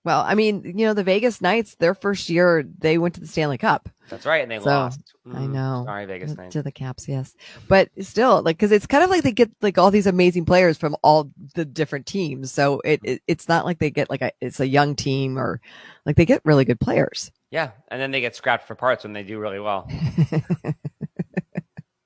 Well, 0.06 0.20
I 0.22 0.36
mean, 0.36 0.64
you 0.66 0.86
know, 0.86 0.94
the 0.94 1.04
Vegas 1.04 1.40
Knights, 1.42 1.76
their 1.76 1.96
first 1.96 2.30
year, 2.30 2.66
they 2.80 2.98
went 2.98 3.16
to 3.16 3.22
the 3.22 3.28
Stanley 3.28 3.58
Cup 3.58 3.88
That's 4.10 4.26
right. 4.26 4.42
And 4.42 4.52
they 4.52 4.60
So, 4.60 4.66
lost. 4.66 5.00
I 5.26 5.46
Mm, 5.46 5.54
know. 5.54 5.84
Sorry, 5.88 6.06
Vegas 6.06 6.36
Knights. 6.36 6.52
to 6.54 6.62
the 6.62 6.74
Caps, 6.74 7.08
yes. 7.08 7.34
But 7.70 7.90
still, 8.02 8.42
like, 8.42 8.58
because 8.58 8.74
it's 8.74 8.86
kind 8.86 9.02
of 9.06 9.10
like 9.10 9.24
they 9.24 9.32
get 9.32 9.50
like 9.62 9.78
all 9.78 9.92
these 9.92 10.06
amazing 10.08 10.44
players 10.44 10.78
from 10.78 10.98
all 11.04 11.32
the 11.56 11.64
different 11.64 12.06
teams. 12.06 12.52
So 12.52 12.82
it, 12.84 13.00
it 13.06 13.22
it's 13.28 13.48
not 13.48 13.64
like 13.64 13.80
they 13.80 13.90
get 13.92 14.10
like 14.10 14.22
a 14.22 14.34
it's 14.42 14.60
a 14.60 14.68
young 14.68 14.96
team 14.98 15.40
or 15.40 15.62
like 16.06 16.18
they 16.18 16.26
get 16.26 16.42
really 16.44 16.66
good 16.66 16.82
players. 16.82 17.32
Yeah. 17.54 17.70
And 17.90 18.02
then 18.02 18.10
they 18.10 18.20
get 18.20 18.36
scrapped 18.36 18.68
for 18.68 18.74
parts 18.74 19.04
when 19.04 19.14
they 19.14 19.22
do 19.22 19.38
really 19.38 19.60
well. 19.60 19.88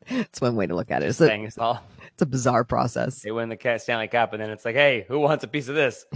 it's 0.07 0.41
one 0.41 0.57
way 0.57 0.67
to 0.67 0.75
look 0.75 0.91
at 0.91 1.03
it. 1.03 1.05
It's 1.05 1.21
a, 1.21 1.41
it's 1.41 1.57
all 1.57 1.81
it's 2.11 2.21
a 2.21 2.25
bizarre 2.25 2.65
process. 2.65 3.21
they 3.21 3.31
win 3.31 3.47
the 3.47 3.77
Stanley 3.79 4.09
Cup 4.09 4.33
and 4.33 4.41
then 4.41 4.49
it's 4.49 4.65
like, 4.65 4.75
hey, 4.75 5.05
who 5.07 5.19
wants 5.19 5.45
a 5.45 5.47
piece 5.47 5.69
of 5.69 5.75
this? 5.75 6.05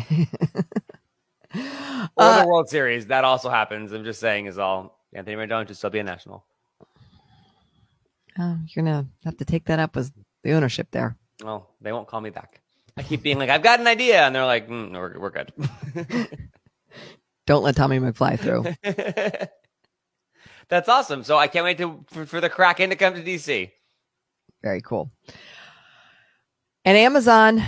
Or 1.53 2.23
Uh, 2.23 2.41
the 2.41 2.47
World 2.47 2.69
Series. 2.69 3.07
That 3.07 3.25
also 3.25 3.49
happens. 3.49 3.91
I'm 3.91 4.05
just 4.05 4.19
saying 4.19 4.47
is 4.47 4.57
all. 4.57 4.97
Anthony 5.13 5.35
Rendon 5.35 5.67
should 5.67 5.77
still 5.77 5.89
be 5.89 5.99
a 5.99 6.03
national. 6.03 6.45
oh, 8.39 8.57
you're 8.67 8.83
gonna 8.83 9.05
have 9.25 9.37
to 9.37 9.45
take 9.45 9.65
that 9.65 9.77
up 9.77 9.95
with 9.95 10.11
the 10.43 10.53
ownership 10.53 10.87
there. 10.91 11.17
Well, 11.43 11.69
they 11.81 11.91
won't 11.91 12.07
call 12.07 12.21
me 12.21 12.29
back. 12.31 12.61
I 12.97 13.03
keep 13.03 13.21
being 13.21 13.37
like, 13.37 13.49
I've 13.49 13.63
got 13.63 13.81
an 13.81 13.87
idea, 13.87 14.25
and 14.25 14.33
they're 14.33 14.45
like, 14.45 14.69
mm, 14.69 14.91
no, 14.91 14.99
we're 14.99 15.19
we're 15.19 15.29
good. 15.29 15.51
Don't 17.51 17.63
let 17.63 17.75
Tommy 17.75 17.99
McFly 17.99 18.39
through. 18.39 18.63
That's 20.69 20.87
awesome. 20.87 21.21
So 21.25 21.37
I 21.37 21.47
can't 21.47 21.65
wait 21.65 21.77
to 21.79 22.05
for, 22.07 22.25
for 22.25 22.39
the 22.39 22.49
Kraken 22.49 22.91
to 22.91 22.95
come 22.95 23.13
to 23.13 23.21
DC. 23.21 23.69
Very 24.63 24.79
cool. 24.79 25.11
And 26.85 26.97
Amazon, 26.97 27.61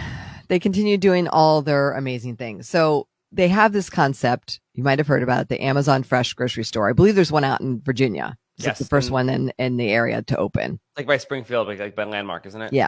they 0.47 0.57
continue 0.57 0.95
doing 0.95 1.27
all 1.27 1.61
their 1.61 1.91
amazing 1.91 2.37
things. 2.37 2.69
So 2.69 3.09
they 3.33 3.49
have 3.49 3.73
this 3.73 3.89
concept. 3.89 4.61
You 4.73 4.85
might 4.85 4.99
have 4.99 5.07
heard 5.07 5.21
about 5.21 5.41
it, 5.41 5.49
the 5.49 5.61
Amazon 5.61 6.03
Fresh 6.03 6.33
grocery 6.35 6.63
store. 6.63 6.89
I 6.89 6.93
believe 6.93 7.15
there's 7.15 7.29
one 7.29 7.43
out 7.43 7.59
in 7.59 7.81
Virginia. 7.81 8.37
It's 8.55 8.67
Yes, 8.67 8.79
the 8.79 8.85
first 8.85 9.11
one 9.11 9.27
in, 9.27 9.51
in 9.59 9.75
the 9.75 9.89
area 9.89 10.21
to 10.21 10.37
open. 10.37 10.79
Like 10.95 11.07
by 11.07 11.17
Springfield, 11.17 11.67
like, 11.67 11.79
like 11.79 11.93
by 11.93 12.05
Landmark, 12.05 12.45
isn't 12.45 12.61
it? 12.61 12.71
Yeah. 12.71 12.87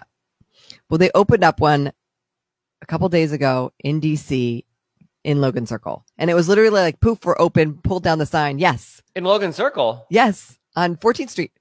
Well, 0.90 0.98
they 0.98 1.12
opened 1.14 1.44
up 1.44 1.60
one 1.60 1.92
a 2.82 2.86
couple 2.86 3.10
days 3.10 3.34
ago 3.34 3.74
in 3.84 4.00
DC 4.00 4.64
in 5.26 5.42
Logan 5.42 5.66
Circle. 5.66 6.06
And 6.18 6.30
it 6.30 6.36
was 6.36 6.48
literally 6.48 6.70
like 6.82 7.00
poof, 7.00 7.26
we're 7.26 7.36
open, 7.40 7.80
pulled 7.84 8.04
down 8.04 8.20
the 8.20 8.26
sign. 8.26 8.60
Yes. 8.60 9.02
In 9.16 9.24
Logan 9.24 9.52
Circle? 9.52 10.06
Yes. 10.10 10.58
On 10.76 10.96
14th 10.96 11.32
Street. 11.32 11.52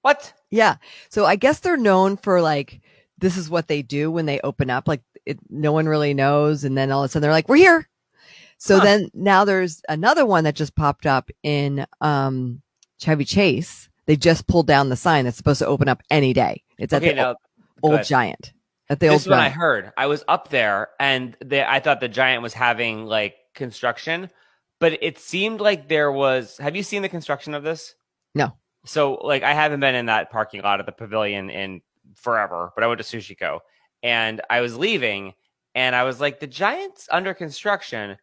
What? 0.00 0.32
Yeah. 0.50 0.76
So 1.10 1.26
I 1.26 1.36
guess 1.36 1.60
they're 1.60 1.76
known 1.76 2.16
for 2.16 2.40
like, 2.40 2.80
this 3.18 3.36
is 3.36 3.48
what 3.50 3.68
they 3.68 3.82
do 3.82 4.10
when 4.10 4.26
they 4.26 4.40
open 4.40 4.70
up. 4.70 4.88
Like 4.88 5.02
it, 5.26 5.38
no 5.50 5.72
one 5.72 5.86
really 5.86 6.14
knows. 6.14 6.64
And 6.64 6.76
then 6.76 6.90
all 6.90 7.02
of 7.04 7.08
a 7.08 7.12
sudden 7.12 7.22
they're 7.22 7.30
like, 7.30 7.48
we're 7.48 7.56
here. 7.56 7.88
So 8.58 8.78
Huh. 8.78 8.84
then 8.84 9.10
now 9.14 9.44
there's 9.44 9.82
another 9.88 10.24
one 10.26 10.44
that 10.44 10.54
just 10.56 10.74
popped 10.74 11.06
up 11.06 11.30
in, 11.42 11.86
um, 12.00 12.62
Chevy 12.98 13.24
Chase. 13.24 13.88
They 14.06 14.16
just 14.16 14.46
pulled 14.46 14.66
down 14.66 14.88
the 14.88 14.96
sign 14.96 15.24
that's 15.24 15.36
supposed 15.36 15.58
to 15.60 15.66
open 15.66 15.88
up 15.88 16.02
any 16.10 16.32
day. 16.32 16.62
It's 16.78 16.92
at 16.92 17.02
Okay, 17.02 17.10
the 17.10 17.16
now 17.16 17.36
old 17.82 17.94
ahead. 17.94 18.06
giant. 18.06 18.52
At 18.92 19.00
the 19.00 19.06
this 19.06 19.12
old 19.12 19.20
is 19.22 19.28
what 19.28 19.38
I 19.40 19.48
heard. 19.48 19.90
I 19.96 20.06
was 20.06 20.22
up 20.28 20.50
there 20.50 20.90
and 21.00 21.34
they, 21.42 21.64
I 21.64 21.80
thought 21.80 22.00
the 22.00 22.08
giant 22.08 22.42
was 22.42 22.52
having 22.52 23.06
like 23.06 23.36
construction, 23.54 24.28
but 24.80 25.02
it 25.02 25.18
seemed 25.18 25.62
like 25.62 25.88
there 25.88 26.12
was. 26.12 26.58
Have 26.58 26.76
you 26.76 26.82
seen 26.82 27.00
the 27.00 27.08
construction 27.08 27.54
of 27.54 27.62
this? 27.62 27.94
No. 28.34 28.52
So, 28.84 29.14
like, 29.14 29.44
I 29.44 29.54
haven't 29.54 29.80
been 29.80 29.94
in 29.94 30.06
that 30.06 30.30
parking 30.30 30.60
lot 30.60 30.78
at 30.78 30.84
the 30.84 30.92
pavilion 30.92 31.48
in 31.48 31.80
forever, 32.16 32.70
but 32.74 32.84
I 32.84 32.86
went 32.86 33.00
to 33.00 33.04
Sushiko 33.06 33.60
and 34.02 34.42
I 34.50 34.60
was 34.60 34.76
leaving 34.76 35.32
and 35.74 35.96
I 35.96 36.02
was 36.04 36.20
like, 36.20 36.40
the 36.40 36.46
giant's 36.46 37.08
under 37.10 37.32
construction, 37.32 38.18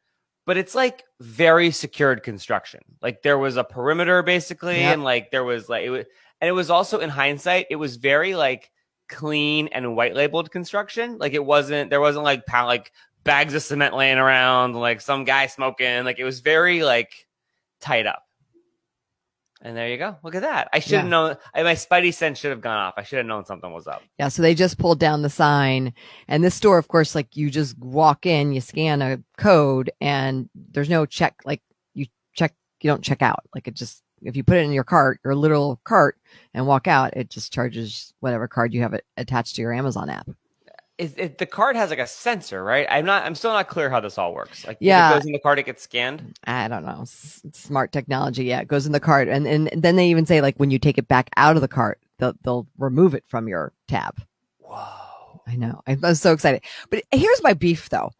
but 0.45 0.55
it's 0.55 0.75
like 0.75 1.03
very 1.19 1.71
secured 1.71 2.21
construction. 2.21 2.81
Like, 3.01 3.23
there 3.23 3.39
was 3.39 3.57
a 3.57 3.63
perimeter 3.63 4.21
basically, 4.21 4.81
Yep. 4.81 4.93
and 4.93 5.03
like, 5.03 5.31
there 5.31 5.43
was 5.43 5.67
like, 5.67 5.83
it 5.83 5.89
was, 5.89 6.05
and 6.39 6.47
it 6.47 6.51
was 6.53 6.69
also 6.69 6.99
in 6.99 7.09
hindsight, 7.09 7.65
it 7.71 7.77
was 7.77 7.95
very 7.95 8.35
like, 8.35 8.69
clean 9.10 9.68
and 9.70 9.96
white 9.96 10.16
labeled 10.16 10.51
construction. 10.51 11.18
Like 11.18 11.34
it 11.34 11.44
wasn't 11.44 11.89
there 11.89 12.00
wasn't 12.01 12.24
like 12.24 12.46
pound 12.46 12.68
like 12.68 12.92
bags 13.24 13.54
of 13.54 13.62
cement 13.63 13.96
laying 13.96 14.18
around, 14.18 14.75
like 14.75 15.01
some 15.01 15.25
guy 15.25 15.48
smoking. 15.48 16.06
Like 16.06 16.20
it 16.20 16.24
was 16.24 16.39
very 16.39 16.84
like 16.84 17.12
tied 17.82 18.06
up. 18.08 18.24
And 19.62 19.75
there 19.75 19.89
you 19.89 19.98
go. 19.98 20.16
Look 20.24 20.36
at 20.36 20.44
that. 20.44 20.70
I 20.72 20.80
should 20.80 20.94
have 20.94 21.04
Yeah. 21.06 21.10
known. 21.10 21.38
I, 21.54 21.63
my 21.63 21.74
spidey 21.74 22.13
sense 22.13 22.39
should 22.39 22.51
have 22.51 22.62
gone 22.62 22.78
off. 22.78 22.94
I 22.96 23.04
should 23.04 23.18
have 23.18 23.25
known 23.25 23.44
something 23.44 23.70
was 23.74 23.88
up. 23.88 24.01
Yeah, 24.18 24.30
so 24.30 24.42
they 24.42 24.56
just 24.56 24.78
pulled 24.78 25.00
down 25.00 25.22
the 25.22 25.30
sign. 25.30 25.94
And 26.30 26.42
this 26.42 26.56
store, 26.56 26.78
of 26.78 26.88
course, 26.88 27.13
like 27.13 27.36
you 27.36 27.50
just 27.50 27.78
walk 27.78 28.25
in, 28.25 28.54
you 28.54 28.62
scan 28.62 29.01
a 29.01 29.22
code, 29.38 29.92
and 30.00 30.50
there's 30.56 30.89
no 30.89 31.06
check. 31.06 31.36
Like 31.44 31.62
you 31.94 32.06
check, 32.34 32.54
you 32.80 32.89
don't 32.89 33.04
check 33.04 33.22
out. 33.22 33.44
Like 33.54 33.68
it 33.68 33.74
just, 33.74 34.01
if 34.23 34.35
you 34.35 34.43
put 34.43 34.57
it 34.57 34.65
in 34.65 34.71
your 34.71 34.83
cart, 34.83 35.19
your 35.23 35.35
literal 35.35 35.79
cart, 35.83 36.17
and 36.53 36.67
walk 36.67 36.88
out, 36.88 37.15
it 37.15 37.29
just 37.29 37.53
charges 37.53 38.13
whatever 38.19 38.47
card 38.47 38.73
you 38.73 38.81
have 38.81 38.93
it 38.93 39.05
attached 39.17 39.55
to 39.55 39.61
your 39.61 39.73
Amazon 39.73 40.09
app. 40.09 40.29
Is 40.97 41.13
it, 41.15 41.38
the 41.38 41.45
card 41.45 41.77
has 41.77 41.91
like 41.91 41.99
a 41.99 42.07
sensor, 42.07 42.61
right? 42.61 42.85
I'm 42.89 43.05
not. 43.05 43.23
I'm 43.23 43.33
still 43.35 43.53
not 43.53 43.69
clear 43.69 43.89
how 43.89 44.01
this 44.01 44.17
all 44.17 44.33
works. 44.33 44.67
Like, 44.67 44.77
Yeah. 44.81 45.11
it 45.11 45.13
goes 45.15 45.25
in 45.25 45.31
the 45.31 45.39
card, 45.39 45.57
it 45.57 45.65
gets 45.65 45.81
scanned. 45.81 46.38
I 46.43 46.67
don't 46.67 46.83
know, 46.85 47.03
s- 47.03 47.41
smart 47.53 47.93
technology. 47.93 48.43
Yeah, 48.43 48.59
it 48.59 48.67
goes 48.67 48.85
in 48.85 48.91
the 48.91 48.99
cart, 48.99 49.29
and 49.29 49.47
and 49.47 49.69
then 49.73 49.95
they 49.95 50.09
even 50.09 50.25
say 50.25 50.41
like 50.41 50.57
when 50.57 50.71
you 50.71 50.77
take 50.79 50.97
it 50.97 51.07
back 51.07 51.29
out 51.38 51.55
of 51.55 51.61
the 51.61 51.69
cart, 51.69 52.01
they'll 52.17 52.33
they'll 52.43 52.67
remove 52.77 53.13
it 53.13 53.23
from 53.27 53.47
your 53.47 53.71
tab. 53.88 54.21
Whoa. 54.59 55.41
I 55.47 55.55
know. 55.55 55.81
I 55.88 55.95
was 55.95 56.19
so 56.21 56.33
excited. 56.33 56.63
But 56.89 57.03
here's 57.11 57.41
my 57.43 57.53
beef 57.53 57.88
though. 57.89 58.11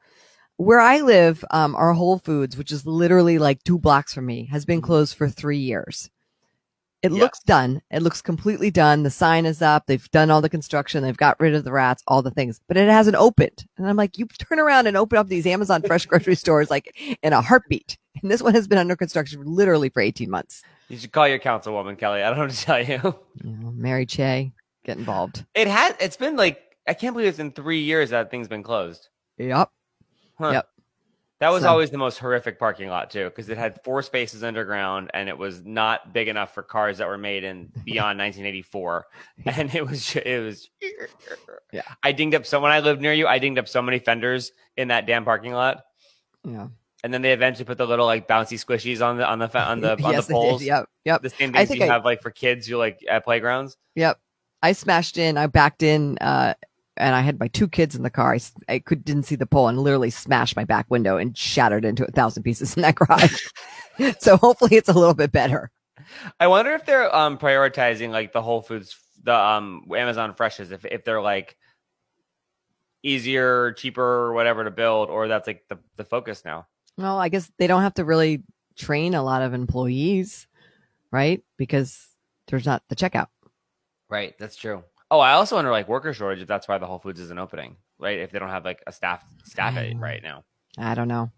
Where 0.60 0.82
I 0.82 1.00
live, 1.00 1.46
um, 1.52 1.74
our 1.78 1.94
Whole 1.94 2.20
Foods, 2.20 2.58
which 2.58 2.74
is 2.74 2.86
literally 2.86 3.40
like 3.40 3.64
two 3.64 3.80
blocks 3.80 4.14
from 4.14 4.26
me, 4.26 4.48
has 4.48 4.66
been 4.66 4.82
closed 4.82 5.16
for 5.16 5.30
three 5.30 5.58
years. 5.58 6.10
It 7.02 7.14
looks 7.14 7.40
done. 7.40 7.82
It 7.90 8.02
looks 8.02 8.22
completely 8.22 8.70
done. 8.70 9.04
The 9.04 9.10
sign 9.10 9.46
is 9.46 9.62
up. 9.62 9.86
They've 9.86 10.12
done 10.12 10.30
all 10.30 10.42
the 10.42 10.50
construction. 10.50 11.02
They've 11.02 11.16
got 11.16 11.40
rid 11.40 11.56
of 11.56 11.64
the 11.64 11.72
rats, 11.72 12.04
all 12.10 12.22
the 12.22 12.30
things, 12.30 12.60
but 12.68 12.76
it 12.76 12.90
hasn't 12.90 13.16
opened. 13.16 13.68
And 13.78 13.88
I'm 13.88 13.96
like, 13.96 14.18
you 14.18 14.26
turn 14.26 14.60
around 14.60 14.88
and 14.88 14.98
open 14.98 15.18
up 15.18 15.30
these 15.30 15.48
Amazon 15.48 15.82
fresh 15.82 16.06
grocery 16.06 16.36
stores 16.36 16.70
like 16.70 16.94
in 17.24 17.32
a 17.32 17.40
heartbeat. 17.40 17.98
And 18.22 18.30
this 18.30 18.42
one 18.42 18.54
has 18.54 18.68
been 18.68 18.78
under 18.78 18.98
construction 18.98 19.42
literally 19.46 19.88
for 19.88 20.02
18 20.02 20.30
months. 20.30 20.62
You 20.90 20.98
should 20.98 21.14
call 21.14 21.30
your 21.30 21.40
councilwoman, 21.40 21.98
Kelly. 21.98 22.22
I 22.22 22.28
don't 22.28 22.38
know 22.38 22.44
what 22.44 22.52
to 22.52 22.66
tell 22.66 22.84
you. 22.84 23.18
You 23.46 23.52
know, 23.52 23.72
Mary 23.72 24.06
Cheh, 24.06 24.50
get 24.84 24.98
involved. 24.98 25.46
It 25.56 25.70
has. 25.70 25.96
It's 26.02 26.18
been 26.18 26.36
like 26.36 26.62
I 26.86 26.94
can't 26.96 27.14
believe 27.14 27.30
it's 27.30 27.38
been 27.38 27.54
three 27.54 27.80
years 27.80 28.10
that 28.10 28.30
thing's 28.30 28.50
been 28.50 28.64
closed. 28.64 29.08
Yep. 29.38 29.70
Huh. 30.40 30.50
Yep. 30.52 30.68
That 31.42 31.50
was 31.50 31.64
So- 31.64 31.70
always 31.70 31.90
the 31.90 31.98
most 31.98 32.18
horrific 32.18 32.60
parking 32.60 32.90
lot 32.90 33.12
too, 33.12 33.26
because 33.26 33.48
it 33.50 33.58
had 33.58 33.82
four 33.84 34.02
spaces 34.02 34.44
underground 34.44 35.10
and 35.14 35.30
it 35.30 35.38
was 35.38 35.64
not 35.64 36.12
big 36.12 36.28
enough 36.28 36.54
for 36.54 36.64
cars 36.64 36.98
that 36.98 37.08
were 37.08 37.18
made 37.18 37.44
in 37.46 37.72
beyond 37.86 38.20
1984. 38.20 39.06
And 39.46 39.74
it 39.74 39.86
was 39.88 40.16
it 40.18 40.44
was. 40.44 40.70
Yeah. 41.72 41.84
I 42.04 42.12
dinged 42.12 42.36
up 42.36 42.46
so 42.46 42.60
when 42.60 42.72
I 42.72 42.80
lived 42.80 43.02
near 43.02 43.14
you, 43.14 43.28
I 43.28 43.40
dinged 43.40 43.60
up 43.60 43.68
so 43.70 43.82
many 43.82 44.00
fenders 44.00 44.52
in 44.76 44.90
that 44.90 45.06
damn 45.06 45.24
parking 45.24 45.54
lot. 45.54 45.84
Yeah. 46.44 46.68
And 47.06 47.14
then 47.14 47.22
they 47.22 47.32
eventually 47.32 47.64
put 47.64 47.78
the 47.78 47.88
little 47.88 48.06
like 48.06 48.28
bouncy 48.28 48.62
squishies 48.64 49.06
on 49.06 49.16
the 49.18 49.26
on 49.26 49.40
the 49.40 49.58
on 49.58 49.80
the 49.80 49.92
on 50.04 50.12
yes, 50.12 50.28
the 50.28 50.34
poles. 50.34 50.62
Yep. 50.62 50.90
Yep. 51.06 51.22
The 51.22 51.30
same 51.30 51.54
things 51.54 51.74
you 51.74 51.84
I- 51.84 51.88
have 51.88 52.04
like 52.04 52.22
for 52.22 52.32
kids 52.32 52.68
who 52.68 52.76
like 52.76 53.00
at 53.10 53.24
playgrounds. 53.24 53.78
Yep. 53.96 54.20
I 54.62 54.74
smashed 54.74 55.18
in, 55.18 55.38
I 55.38 55.48
backed 55.48 55.84
in, 55.84 56.18
uh, 56.20 56.54
and 57.00 57.16
I 57.16 57.22
had 57.22 57.40
my 57.40 57.48
two 57.48 57.68
kids 57.68 57.96
in 57.96 58.04
the 58.04 58.10
car. 58.10 58.36
I, 58.36 58.40
I 58.68 58.80
could, 58.80 59.04
didn't 59.04 59.24
see 59.24 59.36
the 59.36 59.46
pole 59.46 59.68
and 59.68 59.80
literally 59.80 60.10
smashed 60.10 60.56
my 60.56 60.66
back 60.66 60.86
window 60.90 61.18
and 61.18 61.38
shattered 61.38 61.86
into 61.86 62.06
a 62.06 62.12
thousand 62.12 62.44
pieces 62.44 62.76
in 62.76 62.82
that 62.82 62.96
garage. 62.96 63.48
so 64.20 64.38
hopefully 64.38 64.76
it's 64.76 64.90
a 64.90 64.94
little 64.94 65.14
bit 65.14 65.32
better. 65.32 65.72
I 66.40 66.48
wonder 66.48 66.72
if 66.74 66.86
they're 66.86 67.14
um 67.16 67.38
prioritizing 67.38 68.10
like 68.10 68.34
the 68.34 68.42
Whole 68.42 68.62
Foods, 68.62 68.98
the 69.24 69.36
um 69.36 69.86
Amazon 69.96 70.34
Freshes, 70.34 70.72
if 70.72 70.86
if 70.86 71.04
they're 71.04 71.22
like 71.22 71.58
easier, 73.04 73.74
cheaper, 73.74 74.04
or 74.04 74.34
whatever 74.34 74.64
to 74.64 74.72
build, 74.72 75.10
or 75.10 75.28
that's 75.28 75.48
like 75.48 75.64
the 75.70 75.78
the 75.98 76.04
focus 76.04 76.44
now. 76.46 76.68
Well, 76.98 77.18
I 77.18 77.30
guess 77.30 77.50
they 77.58 77.68
don't 77.68 77.82
have 77.82 77.94
to 77.96 78.06
really 78.06 78.44
train 78.76 79.14
a 79.14 79.24
lot 79.24 79.42
of 79.42 79.54
employees, 79.54 80.48
right? 81.12 81.44
Because 81.58 82.08
there's 82.48 82.66
not 82.66 82.84
the 82.90 82.96
checkout. 82.96 83.28
Right, 84.10 84.36
that's 84.40 84.56
true. 84.56 84.84
Oh, 85.12 85.20
I 85.20 85.34
also 85.34 85.56
wonder 85.56 85.72
like 85.72 85.88
worker 85.88 86.14
shortage 86.14 86.42
if 86.42 86.48
that's 86.48 86.68
why 86.68 86.78
the 86.78 86.86
Whole 86.86 87.00
Foods 87.00 87.20
isn't 87.20 87.40
opening, 87.40 87.78
right? 87.98 88.20
If 88.20 88.32
they 88.32 88.40
don't 88.40 88.50
have 88.50 88.66
like 88.66 88.84
a 88.86 88.92
staff 88.92 89.24
staff 89.46 89.76
it 89.78 89.96
Mm. 89.96 90.02
right 90.02 90.22
now. 90.22 90.44
I 90.78 90.94
don't 90.96 91.08
know. 91.08 91.32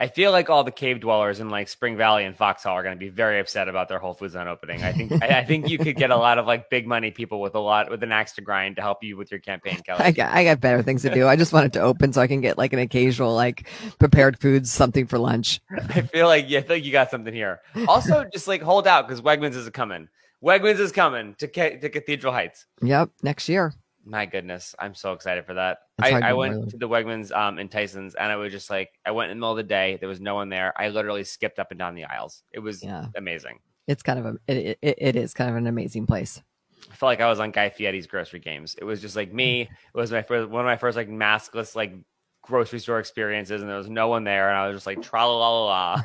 I 0.00 0.06
feel 0.06 0.30
like 0.30 0.48
all 0.48 0.62
the 0.62 0.70
cave 0.70 1.00
dwellers 1.00 1.40
in 1.40 1.48
like 1.50 1.68
Spring 1.68 1.96
Valley 1.96 2.24
and 2.24 2.36
Foxhall 2.36 2.74
are 2.74 2.84
going 2.84 2.94
to 2.94 2.98
be 3.00 3.08
very 3.08 3.40
upset 3.40 3.66
about 3.68 3.88
their 3.88 3.98
Whole 3.98 4.14
Foods 4.14 4.34
not 4.34 4.46
opening. 4.46 4.84
I 4.84 4.92
think 4.92 5.10
I, 5.20 5.40
I 5.40 5.44
think 5.44 5.68
you 5.68 5.76
could 5.76 5.96
get 5.96 6.10
a 6.12 6.16
lot 6.16 6.38
of 6.38 6.46
like 6.46 6.70
big 6.70 6.86
money 6.86 7.10
people 7.10 7.40
with 7.40 7.56
a 7.56 7.58
lot 7.58 7.90
with 7.90 8.00
an 8.04 8.12
axe 8.12 8.34
to 8.34 8.40
grind 8.40 8.76
to 8.76 8.82
help 8.82 9.02
you 9.02 9.16
with 9.16 9.32
your 9.32 9.40
campaign, 9.40 9.80
Kelly. 9.84 10.04
I 10.04 10.12
got, 10.12 10.32
I 10.32 10.44
got 10.44 10.60
better 10.60 10.82
things 10.84 11.02
to 11.02 11.10
do. 11.12 11.26
I 11.26 11.34
just 11.34 11.52
want 11.52 11.66
it 11.66 11.72
to 11.72 11.80
open 11.80 12.12
so 12.12 12.20
I 12.20 12.28
can 12.28 12.40
get 12.40 12.56
like 12.56 12.72
an 12.72 12.78
occasional, 12.78 13.34
like 13.34 13.66
prepared 13.98 14.38
foods, 14.38 14.70
something 14.70 15.04
for 15.08 15.18
lunch. 15.18 15.60
I 15.88 16.02
feel 16.02 16.28
like 16.28 16.44
yeah, 16.48 16.60
I 16.60 16.62
feel 16.62 16.76
like 16.76 16.84
you 16.84 16.92
got 16.92 17.10
something 17.10 17.34
here. 17.34 17.58
Also, 17.88 18.24
just 18.32 18.46
like 18.46 18.62
hold 18.62 18.86
out 18.86 19.08
because 19.08 19.20
Wegmans 19.20 19.56
is 19.56 19.68
coming. 19.70 20.08
Wegmans 20.44 20.78
is 20.78 20.92
coming 20.92 21.34
to 21.38 21.48
Ca- 21.48 21.78
to 21.78 21.88
Cathedral 21.88 22.32
Heights. 22.32 22.66
Yep. 22.82 23.10
Next 23.22 23.48
year. 23.48 23.74
My 24.04 24.24
goodness, 24.24 24.74
I'm 24.78 24.94
so 24.94 25.12
excited 25.12 25.44
for 25.44 25.54
that. 25.54 25.78
It's 25.98 26.08
I, 26.14 26.30
I 26.30 26.32
went 26.32 26.54
believe. 26.54 26.70
to 26.70 26.76
the 26.78 26.88
Wegmans 26.88 27.30
um, 27.36 27.58
in 27.58 27.68
Tyson's, 27.68 28.14
and 28.14 28.32
I 28.32 28.36
was 28.36 28.52
just 28.52 28.70
like, 28.70 28.88
I 29.04 29.10
went 29.10 29.30
in 29.30 29.36
the 29.36 29.40
middle 29.40 29.50
of 29.50 29.56
the 29.58 29.62
day. 29.64 29.98
There 30.00 30.08
was 30.08 30.20
no 30.20 30.34
one 30.34 30.48
there. 30.48 30.72
I 30.80 30.88
literally 30.88 31.24
skipped 31.24 31.58
up 31.58 31.70
and 31.72 31.78
down 31.78 31.94
the 31.94 32.04
aisles. 32.04 32.42
It 32.52 32.60
was 32.60 32.82
Yeah. 32.82 33.06
amazing. 33.16 33.58
It's 33.86 34.02
kind 34.02 34.18
of 34.18 34.26
a, 34.26 34.36
it, 34.46 34.78
it, 34.80 34.94
it 34.98 35.16
is 35.16 35.34
kind 35.34 35.50
of 35.50 35.56
an 35.56 35.66
amazing 35.66 36.06
place. 36.06 36.40
I 36.90 36.94
felt 36.94 37.08
like 37.08 37.20
I 37.20 37.28
was 37.28 37.40
on 37.40 37.50
Guy 37.50 37.68
Fieri's 37.68 38.06
grocery 38.06 38.38
games. 38.40 38.76
It 38.78 38.84
was 38.84 39.02
just 39.02 39.16
like 39.16 39.32
me. 39.32 39.62
It 39.62 39.68
was 39.92 40.10
my 40.10 40.22
first, 40.22 40.48
one 40.48 40.60
of 40.60 40.66
my 40.66 40.76
first 40.76 40.96
like 40.96 41.08
maskless 41.10 41.74
like 41.76 41.92
grocery 42.48 42.78
store 42.80 42.98
experiences, 42.98 43.60
and 43.60 43.70
there 43.70 43.76
was 43.76 43.88
no 43.90 44.08
one 44.08 44.24
there, 44.24 44.48
and 44.48 44.56
I 44.58 44.66
was 44.66 44.76
just 44.78 44.86
like 44.86 45.00
tra 45.02 45.24
la 45.26 45.36
la 45.36 45.64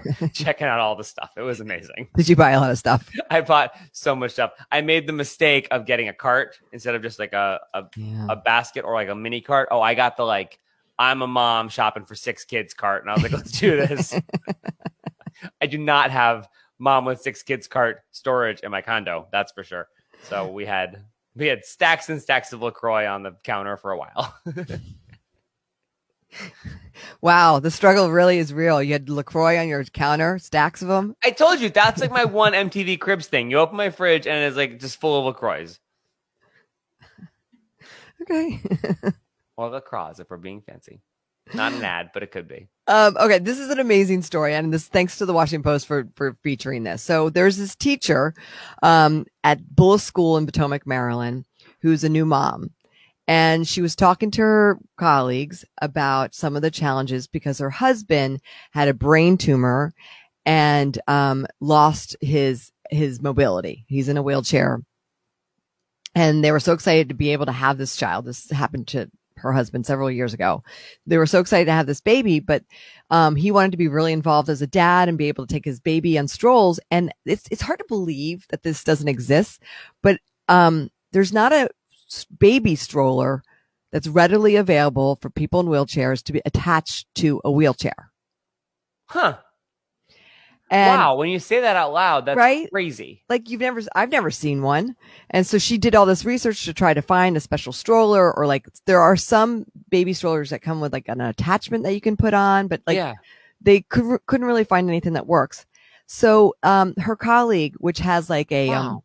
la 0.22 0.28
checking 0.34 0.68
out 0.68 0.80
all 0.80 0.96
the 0.96 1.04
stuff. 1.04 1.32
It 1.38 1.42
was 1.42 1.60
amazing. 1.62 2.10
Did 2.16 2.28
you 2.30 2.36
buy 2.36 2.52
a 2.52 2.60
lot 2.60 2.70
of 2.70 2.78
stuff? 2.78 3.10
I 3.32 3.42
bought 3.42 3.72
so 3.94 4.16
much 4.16 4.32
stuff. 4.32 4.52
I 4.72 4.82
made 4.82 5.08
the 5.08 5.14
mistake 5.14 5.68
of 5.72 5.86
getting 5.86 6.10
a 6.10 6.14
cart 6.14 6.60
instead 6.72 6.94
of 6.96 7.02
just 7.02 7.18
like 7.18 7.34
a, 7.34 7.60
a, 7.74 7.86
Yeah. 7.96 8.28
a 8.30 8.36
basket 8.36 8.84
or 8.86 8.94
like 8.94 9.08
a 9.10 9.16
mini 9.16 9.42
cart. 9.42 9.70
Oh, 9.72 9.82
I 9.82 9.96
got 9.96 10.18
the 10.18 10.24
like 10.24 10.60
I'm 11.00 11.22
a 11.24 11.28
mom 11.28 11.70
shopping 11.70 12.04
for 12.06 12.14
six 12.14 12.44
kids 12.46 12.74
cart, 12.74 13.02
and 13.04 13.10
I 13.10 13.14
was 13.16 13.24
like, 13.24 13.32
let's 13.32 13.52
do 13.60 13.78
this. 13.78 14.14
I 15.62 15.66
do 15.66 15.78
not 15.78 16.12
have 16.12 16.48
mom 16.78 17.06
with 17.06 17.22
six 17.22 17.42
kids 17.42 17.68
cart 17.68 18.02
storage 18.12 18.60
in 18.60 18.70
my 18.72 18.82
condo. 18.82 19.28
That's 19.32 19.52
for 19.52 19.64
sure. 19.64 19.88
So 20.24 20.52
we 20.52 20.66
had 20.66 21.06
we 21.36 21.48
had 21.48 21.66
stacks 21.66 22.10
and 22.10 22.22
stacks 22.22 22.54
of 22.54 22.62
Lacroix 22.62 23.08
on 23.08 23.24
the 23.24 23.36
counter 23.44 23.76
for 23.78 23.92
a 23.92 23.98
while. 23.98 24.36
Wow, 27.22 27.60
the 27.60 27.72
struggle 27.72 28.10
really 28.12 28.38
is 28.38 28.54
real. 28.54 28.82
You 28.82 28.94
had 28.94 29.10
Lacroix 29.10 29.60
on 29.60 29.68
your 29.68 29.84
counter, 29.86 30.40
stacks 30.40 30.82
of 30.82 30.88
them. 30.88 31.16
I 31.24 31.32
told 31.32 31.60
you 31.60 31.70
that's 31.70 32.02
like 32.02 32.12
my 32.12 32.26
one 32.26 32.54
MTV 32.54 33.00
Cribs 33.00 33.28
thing. 33.28 33.50
You 33.52 33.58
open 33.60 33.76
my 33.78 33.90
fridge 33.90 34.28
and 34.28 34.44
it's 34.44 34.56
like 34.58 34.80
just 34.80 35.00
full 35.00 35.20
of 35.20 35.26
Lacroix. 35.26 35.68
Okay. 38.22 38.62
Or 39.56 39.70
Lacroix 39.70 40.14
if 40.18 40.32
we're 40.32 40.38
being 40.38 40.62
fancy. 40.62 41.02
Not 41.54 41.74
an 41.74 41.84
ad, 41.84 42.10
but 42.12 42.24
it 42.24 42.32
could 42.32 42.48
be. 42.48 42.70
um, 42.88 43.16
okay, 43.20 43.38
this 43.38 43.60
is 43.60 43.70
an 43.70 43.80
amazing 43.80 44.24
story, 44.24 44.56
and 44.56 44.74
this 44.74 44.88
thanks 44.88 45.18
to 45.20 45.28
the 45.28 45.34
Washington 45.34 45.62
Post 45.62 45.86
for 45.86 46.08
for 46.16 46.36
featuring 46.42 46.84
this. 46.84 47.04
So 47.04 47.30
there's 47.30 47.58
this 47.58 47.76
teacher 47.76 48.34
um, 48.82 49.26
at 49.44 49.62
Bullis 49.76 50.00
School 50.00 50.38
in 50.38 50.48
Potomac, 50.48 50.88
Maryland, 50.88 51.46
who's 51.82 52.04
a 52.04 52.10
new 52.10 52.26
mom, 52.26 52.72
and 53.28 53.68
she 53.68 53.82
was 53.82 53.96
talking 53.96 54.32
to 54.32 54.42
her 54.42 54.80
colleagues 54.98 55.64
about 55.82 56.36
some 56.36 56.56
of 56.56 56.62
the 56.62 56.72
challenges 56.72 57.28
because 57.28 57.60
her 57.60 57.70
husband 57.70 58.42
had 58.72 58.88
a 58.88 58.94
brain 58.94 59.38
tumor 59.38 59.94
and 60.46 61.00
um, 61.08 61.48
lost 61.62 62.16
his 62.22 62.72
his 62.90 63.22
mobility. 63.22 63.86
He's 63.88 64.10
in 64.10 64.18
a 64.18 64.24
wheelchair, 64.24 64.82
and 66.16 66.44
they 66.44 66.52
were 66.52 66.60
so 66.60 66.74
excited 66.74 67.10
to 67.10 67.16
be 67.16 67.30
able 67.30 67.46
to 67.46 67.52
have 67.52 67.78
this 67.78 67.96
child. 67.96 68.26
This 68.26 68.50
happened 68.52 68.88
to 68.90 69.10
her 69.38 69.54
husband 69.54 69.86
several 69.86 70.12
years 70.12 70.34
ago. 70.34 70.64
They 71.06 71.18
were 71.18 71.26
so 71.26 71.40
excited 71.40 71.66
to 71.66 71.72
have 71.72 71.88
this 71.88 72.02
baby, 72.02 72.40
but 72.40 72.64
um, 73.10 73.36
he 73.36 73.52
wanted 73.52 73.72
to 73.72 73.78
be 73.78 73.88
really 73.88 74.14
involved 74.14 74.50
as 74.50 74.62
a 74.62 74.68
dad 74.68 75.10
and 75.10 75.18
be 75.18 75.28
able 75.28 75.46
to 75.46 75.54
take 75.54 75.66
his 75.66 75.80
baby 75.80 76.18
on 76.18 76.28
strolls. 76.28 76.80
And 76.92 77.14
it's 77.26 77.48
it's 77.52 77.62
hard 77.62 77.80
to 77.80 77.86
believe 77.88 78.46
that 78.50 78.64
this 78.64 78.84
doesn't 78.84 79.08
exist, 79.08 79.64
but 80.02 80.20
um, 80.50 80.90
there's 81.14 81.34
not 81.34 81.54
a 81.54 81.70
baby 82.40 82.76
stroller 82.76 83.44
that's 83.92 84.08
readily 84.08 84.56
available 84.56 85.18
for 85.22 85.30
people 85.30 85.60
in 85.60 85.68
wheelchairs 85.68 86.24
to 86.24 86.34
be 86.34 86.42
attached 86.46 87.08
to 87.16 87.40
a 87.46 87.52
wheelchair. 87.52 88.12
Huh. 89.06 89.38
And 90.72 91.00
wow. 91.00 91.16
When 91.18 91.30
you 91.30 91.38
say 91.40 91.62
that 91.62 91.76
out 91.76 91.94
loud, 91.94 92.26
that's 92.26 92.38
Right? 92.38 92.68
crazy. 92.72 93.24
like 93.30 93.50
you've 93.50 93.62
never 93.62 93.82
I've 93.96 94.10
never 94.10 94.32
seen 94.32 94.64
one. 94.64 94.96
And 95.30 95.46
so 95.46 95.60
she 95.60 95.78
did 95.78 95.94
all 95.94 96.08
this 96.08 96.26
research 96.26 96.66
to 96.66 96.74
try 96.74 96.94
to 96.96 97.02
find 97.02 97.38
a 97.38 97.42
special 97.42 97.74
stroller 97.74 98.36
or 98.36 98.48
like 98.48 98.68
there 98.88 99.02
are 99.02 99.16
some 99.16 99.66
baby 99.90 100.14
strollers 100.14 100.50
that 100.50 100.64
come 100.64 100.82
with 100.82 100.92
like 100.94 101.10
an 101.10 101.22
attachment 101.22 101.84
that 101.84 101.94
you 101.94 102.02
can 102.02 102.18
put 102.18 102.34
on, 102.34 102.68
but 102.68 102.82
like 102.88 102.96
yeah. 102.96 103.14
they 103.62 103.82
could, 103.82 104.20
couldn't 104.26 104.48
really 104.48 104.64
find 104.64 104.90
anything 104.90 105.14
that 105.14 105.28
works. 105.28 105.66
So 106.08 106.56
um 106.64 106.96
her 106.98 107.16
colleague 107.16 107.76
which 107.78 108.00
has 108.00 108.28
like 108.30 108.52
a 108.52 108.70
um 108.72 108.86
Wow. 108.86 109.04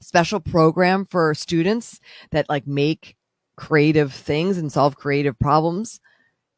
Special 0.00 0.40
program 0.40 1.04
for 1.04 1.34
students 1.34 2.00
that 2.30 2.48
like 2.48 2.66
make 2.66 3.16
creative 3.56 4.12
things 4.12 4.58
and 4.58 4.70
solve 4.72 4.96
creative 4.96 5.38
problems 5.38 6.00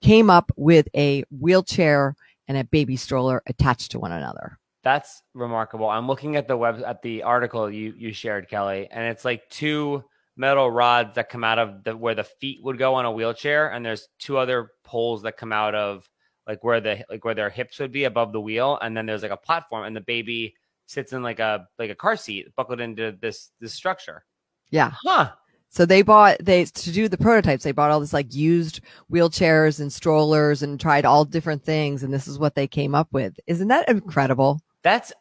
came 0.03 0.31
up 0.31 0.51
with 0.57 0.89
a 0.95 1.25
wheelchair 1.31 2.15
and 2.49 2.59
a 2.59 2.65
baby 2.65 2.97
stroller 2.97 3.43
attached 3.47 3.91
to 3.93 3.99
one 3.99 4.13
another. 4.13 4.59
That's 4.83 5.23
remarkable. 5.35 5.89
I'm 5.89 6.07
looking 6.07 6.37
at 6.37 6.49
the 6.49 6.57
web 6.57 6.83
at 6.87 7.03
the 7.03 7.23
article 7.23 7.71
you 7.71 7.95
you 7.97 8.13
shared, 8.13 8.49
Kelly, 8.49 8.89
and 8.91 9.05
it's 9.07 9.25
like 9.25 9.49
two 9.51 10.03
metal 10.37 10.71
rods 10.71 11.17
that 11.17 11.29
come 11.29 11.45
out 11.45 11.59
of 11.59 11.85
the 11.85 11.95
where 11.95 12.15
the 12.15 12.25
feet 12.25 12.61
would 12.63 12.79
go 12.79 12.95
on 12.95 13.05
a 13.05 13.13
wheelchair, 13.13 13.71
and 13.73 13.85
there's 13.85 14.09
two 14.19 14.39
other 14.39 14.71
poles 14.85 15.23
that 15.23 15.37
come 15.37 15.53
out 15.53 15.75
of 15.75 16.09
like 16.47 16.65
where 16.65 16.81
the 16.81 17.05
like 17.11 17.25
where 17.25 17.35
their 17.35 17.51
hips 17.51 17.79
would 17.79 17.93
be 17.93 18.05
above 18.05 18.33
the 18.33 18.41
wheel, 18.41 18.79
and 18.81 18.97
then 18.97 19.05
there's 19.05 19.23
like 19.23 19.31
a 19.31 19.37
platform, 19.37 19.85
and 19.85 19.95
the 19.95 20.01
baby 20.01 20.55
sits 20.91 21.13
in 21.13 21.23
like 21.23 21.39
a 21.39 21.67
like 21.79 21.91
a 21.91 21.95
car 21.95 22.17
seat 22.17 22.49
buckled 22.57 22.81
into 22.81 23.17
this 23.21 23.51
this 23.61 23.73
structure. 23.73 24.25
Yeah. 24.71 24.93
Huh. 25.05 25.33
So 25.69 25.87
they 25.87 26.03
bought 26.03 26.39
they 26.41 26.65
to 26.65 26.93
do 26.93 27.09
the 27.09 27.17
prototypes. 27.17 27.63
They 27.63 27.73
bought 27.73 27.91
all 27.91 28.01
this 28.01 28.13
like 28.13 28.35
used 28.35 28.81
wheelchairs 29.11 29.79
and 29.79 29.93
strollers 29.93 30.63
and 30.63 30.81
tried 30.81 31.05
all 31.05 31.25
different 31.25 31.65
things, 31.65 32.03
and 32.03 32.13
this 32.13 32.27
is 32.27 32.39
what 32.39 32.57
they 32.57 32.67
came 32.67 32.95
up 32.95 33.09
with. 33.13 33.39
Isn't 33.47 33.69
that 33.69 33.89
incredible? 33.89 34.61
That's 34.83 35.13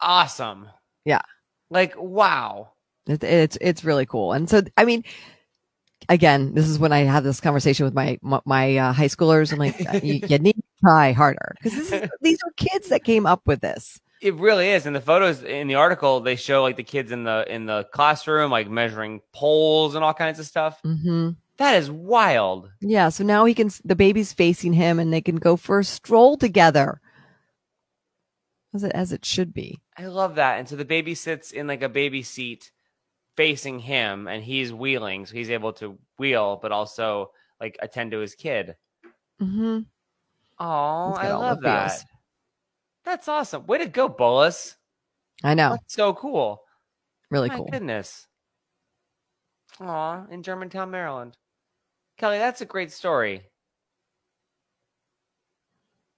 awesome. 0.00 0.68
Yeah. 1.04 1.22
Like 1.70 1.94
wow. 1.98 2.72
It, 3.08 3.22
it's 3.24 3.58
it's 3.60 3.84
really 3.84 4.06
cool. 4.06 4.32
And 4.32 4.48
so 4.48 4.62
I 4.76 4.84
mean, 4.84 5.02
again, 6.08 6.54
this 6.54 6.68
is 6.68 6.78
when 6.78 6.92
I 6.92 6.98
had 6.98 7.24
this 7.24 7.40
conversation 7.40 7.84
with 7.84 7.94
my 7.94 8.16
my, 8.22 8.40
my 8.44 8.76
uh, 8.76 8.92
high 8.92 9.08
schoolers. 9.08 9.52
I'm 9.52 9.58
like, 9.58 9.78
you, 10.04 10.20
you 10.28 10.38
need 10.38 10.54
to 10.54 10.62
try 10.80 11.10
harder 11.10 11.56
because 11.60 11.90
these 12.20 12.38
are 12.44 12.52
kids 12.56 12.88
that 12.90 13.02
came 13.02 13.26
up 13.26 13.42
with 13.46 13.60
this. 13.60 14.00
It 14.26 14.34
really 14.34 14.70
is. 14.70 14.86
And 14.86 14.96
the 14.96 15.00
photos 15.00 15.44
in 15.44 15.68
the 15.68 15.76
article, 15.76 16.18
they 16.18 16.34
show 16.34 16.62
like 16.62 16.74
the 16.74 16.82
kids 16.82 17.12
in 17.12 17.22
the 17.22 17.46
in 17.48 17.66
the 17.66 17.84
classroom, 17.92 18.50
like 18.50 18.68
measuring 18.68 19.20
poles 19.32 19.94
and 19.94 20.02
all 20.02 20.14
kinds 20.14 20.40
of 20.40 20.46
stuff. 20.46 20.80
hmm 20.82 21.30
That 21.58 21.76
is 21.76 21.92
wild. 21.92 22.70
Yeah. 22.80 23.10
So 23.10 23.22
now 23.22 23.44
he 23.44 23.54
can. 23.54 23.70
The 23.84 23.94
baby's 23.94 24.32
facing 24.32 24.72
him, 24.72 24.98
and 24.98 25.12
they 25.12 25.20
can 25.20 25.36
go 25.36 25.56
for 25.56 25.78
a 25.78 25.84
stroll 25.84 26.36
together. 26.36 27.00
As 28.74 28.82
it 28.82 28.90
as 28.96 29.12
it 29.12 29.24
should 29.24 29.54
be. 29.54 29.78
I 29.96 30.06
love 30.06 30.34
that. 30.34 30.58
And 30.58 30.68
so 30.68 30.74
the 30.74 30.84
baby 30.84 31.14
sits 31.14 31.52
in 31.52 31.68
like 31.68 31.82
a 31.84 31.88
baby 31.88 32.24
seat 32.24 32.72
facing 33.36 33.78
him 33.78 34.26
and 34.26 34.42
he's 34.42 34.72
wheeling. 34.72 35.26
So 35.26 35.34
he's 35.34 35.50
able 35.50 35.72
to 35.74 35.98
wheel, 36.18 36.58
but 36.60 36.72
also 36.72 37.30
like 37.60 37.76
attend 37.80 38.10
to 38.10 38.18
his 38.18 38.34
kid. 38.34 38.74
hmm 39.38 39.80
Oh, 40.58 41.12
I 41.12 41.30
love 41.32 41.60
that. 41.62 41.90
feels. 41.92 42.04
That's 43.06 43.28
awesome. 43.28 43.66
Way 43.66 43.78
to 43.78 43.86
go, 43.86 44.08
Bullis. 44.10 44.74
I 45.42 45.54
know. 45.54 45.70
That's 45.70 45.94
so 45.94 46.12
cool. 46.12 46.62
Really 47.30 47.48
cool. 47.48 47.58
My 47.58 47.62
cool. 47.62 47.70
goodness. 47.70 48.26
Aw, 49.80 50.26
in 50.30 50.42
Germantown, 50.42 50.90
Maryland. 50.90 51.36
Kelly, 52.18 52.38
that's 52.38 52.60
a 52.60 52.66
great 52.66 52.92
story. 52.92 53.42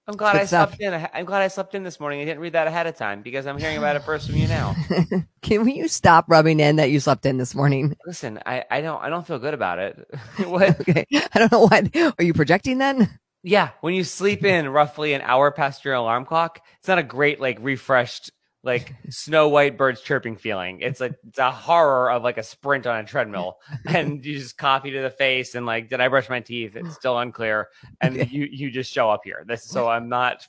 I'm 0.07 0.15
glad 0.15 0.31
good 0.33 0.41
I 0.41 0.45
stuff. 0.45 0.75
slept 0.75 0.81
in. 0.81 1.07
I'm 1.13 1.25
glad 1.25 1.43
I 1.43 1.49
slept 1.49 1.75
in 1.75 1.83
this 1.83 1.99
morning. 1.99 2.21
I 2.21 2.25
didn't 2.25 2.39
read 2.39 2.53
that 2.53 2.65
ahead 2.65 2.87
of 2.87 2.97
time 2.97 3.21
because 3.21 3.45
I'm 3.45 3.59
hearing 3.59 3.77
about 3.77 3.95
it 3.95 3.99
first 3.99 4.25
from 4.25 4.37
you 4.37 4.47
now. 4.47 4.75
Can 5.43 5.69
you 5.69 5.87
stop 5.87 6.25
rubbing 6.27 6.59
in 6.59 6.77
that 6.77 6.89
you 6.89 6.99
slept 6.99 7.27
in 7.27 7.37
this 7.37 7.53
morning? 7.53 7.95
Listen, 8.07 8.39
I, 8.43 8.65
I 8.71 8.81
don't 8.81 8.99
I 9.03 9.09
don't 9.09 9.27
feel 9.27 9.37
good 9.37 9.53
about 9.53 9.77
it. 9.77 10.09
what? 10.47 10.79
Okay. 10.81 11.05
I 11.11 11.37
don't 11.37 11.51
know 11.51 11.67
why. 11.67 12.13
Are 12.17 12.23
you 12.23 12.33
projecting 12.33 12.79
then? 12.79 13.19
Yeah, 13.43 13.69
when 13.81 13.93
you 13.93 14.03
sleep 14.03 14.43
in 14.43 14.67
roughly 14.69 15.13
an 15.13 15.21
hour 15.21 15.51
past 15.51 15.85
your 15.85 15.93
alarm 15.93 16.25
clock, 16.25 16.61
it's 16.79 16.87
not 16.87 16.99
a 16.99 17.03
great 17.03 17.39
like 17.39 17.57
refreshed 17.61 18.31
like 18.63 18.93
snow 19.09 19.47
white 19.47 19.77
birds 19.77 20.01
chirping 20.01 20.35
feeling. 20.35 20.81
It's 20.81 20.99
like 20.99 21.13
it's 21.27 21.39
a 21.39 21.49
horror 21.49 22.11
of 22.11 22.23
like 22.23 22.37
a 22.37 22.43
sprint 22.43 22.85
on 22.85 22.99
a 22.99 23.05
treadmill, 23.05 23.59
and 23.85 24.23
you 24.25 24.37
just 24.37 24.57
coffee 24.57 24.91
to 24.91 25.01
the 25.01 25.09
face 25.09 25.55
and 25.55 25.65
like, 25.65 25.89
did 25.89 26.01
I 26.01 26.09
brush 26.09 26.29
my 26.29 26.41
teeth? 26.41 26.75
It's 26.75 26.95
still 26.95 27.17
unclear, 27.17 27.69
and 28.01 28.17
you 28.31 28.47
you 28.51 28.71
just 28.71 28.91
show 28.91 29.09
up 29.09 29.21
here. 29.23 29.43
This 29.47 29.63
so 29.63 29.87
I'm 29.87 30.09
not. 30.09 30.47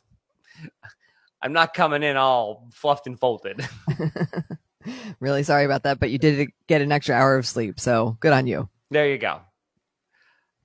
I'm 1.42 1.54
not 1.54 1.72
coming 1.72 2.02
in 2.02 2.18
all 2.18 2.68
fluffed 2.70 3.06
and 3.06 3.18
folded. 3.18 3.66
really 5.20 5.42
sorry 5.42 5.64
about 5.64 5.84
that, 5.84 6.00
but 6.00 6.10
you 6.10 6.18
did 6.18 6.50
get 6.66 6.82
an 6.82 6.92
extra 6.92 7.14
hour 7.14 7.36
of 7.36 7.46
sleep. 7.46 7.80
So 7.80 8.16
good 8.20 8.32
on 8.32 8.46
you. 8.46 8.68
There 8.90 9.08
you 9.08 9.18
go. 9.18 9.40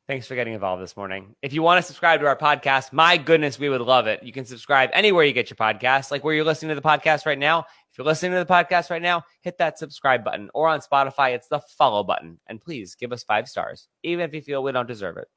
Thanks 0.08 0.28
for 0.28 0.36
getting 0.36 0.54
involved 0.54 0.84
this 0.84 0.96
morning. 0.96 1.36
If 1.42 1.52
you 1.52 1.64
want 1.64 1.80
to 1.80 1.88
subscribe 1.88 2.20
to 2.20 2.28
our 2.28 2.38
podcast, 2.38 2.94
my 2.94 3.18
goodness, 3.18 3.58
we 3.58 3.70
would 3.70 3.82
love 3.82 4.06
it. 4.06 4.22
You 4.22 4.32
can 4.32 4.46
subscribe 4.46 4.92
anywhere 4.94 5.26
you 5.26 5.34
get 5.34 5.50
your 5.50 5.58
podcast, 5.58 6.12
like 6.12 6.24
where 6.24 6.36
you're 6.36 6.46
listening 6.46 6.70
to 6.70 6.76
the 6.76 6.88
podcast 6.88 7.26
right 7.26 7.40
now. 7.40 7.62
If 7.92 7.98
you're 7.98 8.06
listening 8.06 8.34
to 8.34 8.38
the 8.38 8.46
podcast 8.46 8.92
right 8.92 9.02
now, 9.02 9.24
hit 9.42 9.58
that 9.58 9.80
subscribe 9.80 10.24
button 10.24 10.52
or 10.54 10.68
on 10.68 10.82
Spotify, 10.82 11.34
it's 11.34 11.48
the 11.48 11.60
follow 11.60 12.04
button. 12.04 12.40
And 12.46 12.62
please 12.62 12.94
give 12.94 13.12
us 13.14 13.24
five 13.24 13.48
stars, 13.48 13.88
even 14.04 14.26
if 14.26 14.34
you 14.36 14.44
feel 14.44 14.62
we 14.62 14.72
don't 14.74 14.88
deserve 14.88 15.18
it. 15.18 15.28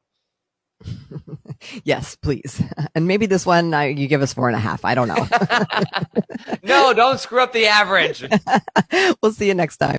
Yes, 1.85 2.17
please. 2.17 2.63
And 2.95 3.07
maybe 3.07 3.27
this 3.27 3.47
one 3.47 3.73
uh, 3.75 3.83
you 3.83 4.09
give 4.09 4.23
us 4.23 4.33
four 4.33 4.49
and 4.49 4.57
a 4.57 4.61
half. 4.61 4.85
I 4.85 4.97
don't 4.97 5.07
know. 5.07 5.27
no, 6.65 6.93
don't 6.93 7.21
screw 7.21 7.41
up 7.41 7.53
the 7.53 7.67
average. 7.67 8.25
we'll 9.23 9.33
see 9.33 9.47
you 9.47 9.55
next 9.55 9.77
time. 9.77 9.97